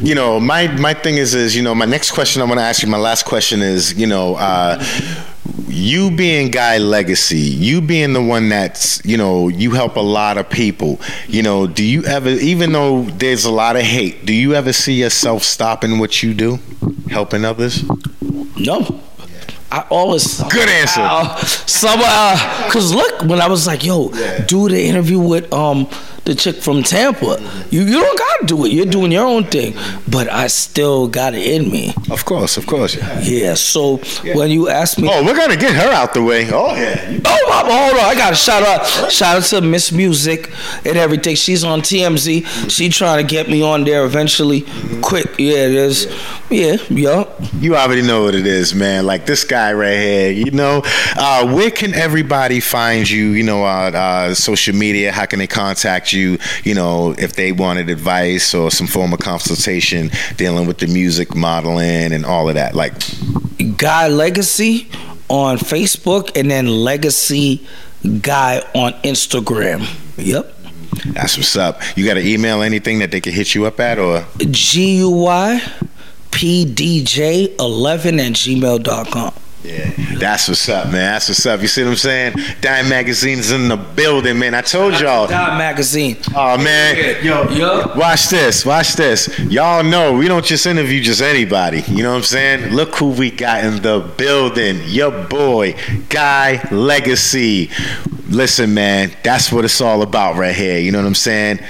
[0.00, 2.64] you know, my my thing is is you know, my next question I want to
[2.64, 2.88] ask you.
[2.88, 4.34] My last question is, you know.
[4.34, 4.82] Uh,
[5.68, 10.38] you being guy legacy you being the one that's you know you help a lot
[10.38, 14.32] of people you know do you ever even though there's a lot of hate do
[14.32, 16.58] you ever see yourself stopping what you do
[17.10, 17.84] helping others
[18.58, 19.00] no
[19.72, 21.00] I always good answer.
[21.00, 21.34] Uh,
[21.66, 22.36] somehow,
[22.68, 24.44] cause look, when I was like, "Yo, yeah.
[24.44, 25.88] do the interview with um
[26.24, 27.40] the chick from Tampa.
[27.70, 28.72] You you don't gotta do it.
[28.72, 29.74] You're doing your own thing.
[30.08, 31.94] But I still got it in me.
[32.10, 32.96] Of course, of course.
[32.96, 33.20] Yeah.
[33.20, 34.36] yeah So yeah.
[34.36, 36.48] when you ask me, oh, we're gonna get her out the way.
[36.52, 37.20] Oh yeah.
[37.24, 38.04] Oh, hold on.
[38.04, 40.50] I got to shout out, shout out to Miss Music
[40.84, 41.34] and everything.
[41.36, 42.70] She's on TMZ.
[42.70, 44.62] She trying to get me on there eventually.
[44.62, 45.00] Mm-hmm.
[45.00, 45.38] Quick.
[45.38, 46.06] Yeah, it is.
[46.50, 47.24] Yeah, yeah.
[47.58, 49.06] You already know what it is, man.
[49.06, 50.30] Like this guy right here.
[50.30, 50.82] You know,
[51.16, 53.30] uh, where can everybody find you?
[53.30, 55.12] You know, uh, uh, social media.
[55.12, 59.12] How can they contact you, you you know, if they wanted advice or some form
[59.12, 62.74] of consultation dealing with the music modeling and all of that.
[62.74, 62.92] Like
[63.76, 64.88] Guy Legacy
[65.28, 67.66] on Facebook and then Legacy
[68.20, 69.86] Guy on Instagram.
[70.16, 70.56] Yep.
[71.06, 71.80] That's what's up.
[71.96, 75.10] You got to email, anything that they can hit you up at or G U
[75.10, 75.62] Y
[76.30, 79.32] P D J eleven at gmail.com.
[79.64, 81.12] Yeah, that's what's up, man.
[81.12, 81.60] That's what's up.
[81.60, 82.34] You see what I'm saying?
[82.60, 84.54] Dyme Magazine's in the building, man.
[84.54, 85.28] I told y'all.
[85.28, 86.16] Dyme Magazine.
[86.34, 89.38] Oh man, yo, yo, watch this, watch this.
[89.38, 91.82] Y'all know we don't just interview just anybody.
[91.86, 92.74] You know what I'm saying?
[92.74, 94.80] Look who we got in the building.
[94.86, 95.76] Your boy,
[96.08, 97.70] Guy Legacy.
[98.28, 100.80] Listen, man, that's what it's all about right here.
[100.80, 101.60] You know what I'm saying?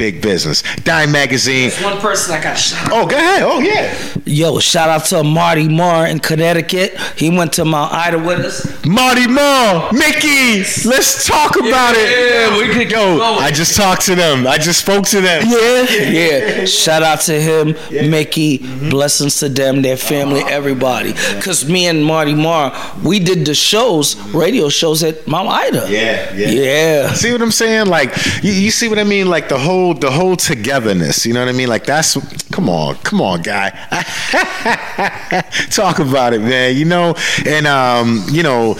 [0.00, 0.62] Big business.
[0.76, 1.68] Dyme Magazine.
[1.68, 3.42] There's one person I got shout Oh, go ahead.
[3.42, 3.94] Oh, yeah.
[4.24, 6.98] Yo, shout out to Marty Marr in Connecticut.
[7.18, 8.86] He went to Mount Ida with us.
[8.86, 12.50] Marty Marr, Mickey, let's talk about yeah, it.
[12.50, 13.20] Yeah, we could go.
[13.20, 14.46] I just talked to them.
[14.46, 15.44] I just spoke to them.
[15.46, 16.64] Yeah, yeah.
[16.64, 18.08] Shout out to him, yeah.
[18.08, 18.58] Mickey.
[18.58, 18.88] Mm-hmm.
[18.88, 20.50] Blessings to them, their family, uh-huh.
[20.50, 21.12] everybody.
[21.34, 22.72] Because me and Marty Marr,
[23.04, 25.86] we did the shows, radio shows at Mount Ida.
[25.90, 26.48] Yeah, yeah.
[26.48, 27.12] Yeah.
[27.12, 27.88] See what I'm saying?
[27.88, 29.28] Like, you, you see what I mean?
[29.28, 31.26] Like the whole whole the whole togetherness.
[31.26, 31.68] You know what I mean?
[31.68, 32.16] Like that's
[32.50, 33.70] come on, come on, guy.
[35.70, 36.76] Talk about it, man.
[36.76, 37.14] You know,
[37.46, 38.72] and um, you know,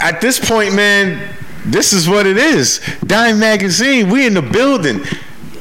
[0.00, 2.80] at this point, man, this is what it is.
[3.06, 5.00] Dyme Magazine, we in the building.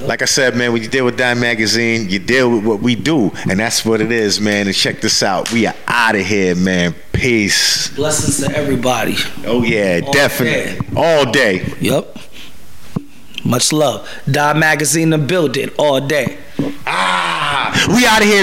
[0.01, 2.93] Like I said, man, when you deal with Dyme Magazine, you deal with what we
[2.93, 4.68] do, and that's what it is, man.
[4.68, 6.93] And check this out, we are out of here, man.
[7.11, 7.89] Peace.
[7.95, 9.16] Blessings to everybody.
[9.47, 10.80] Oh yeah, All definitely.
[10.80, 10.93] Day.
[10.95, 11.66] All day.
[11.82, 12.18] Yep.
[13.45, 14.09] Much love.
[14.29, 16.39] Dyme Magazine, the building all day.
[16.87, 18.33] Ah, we out of here.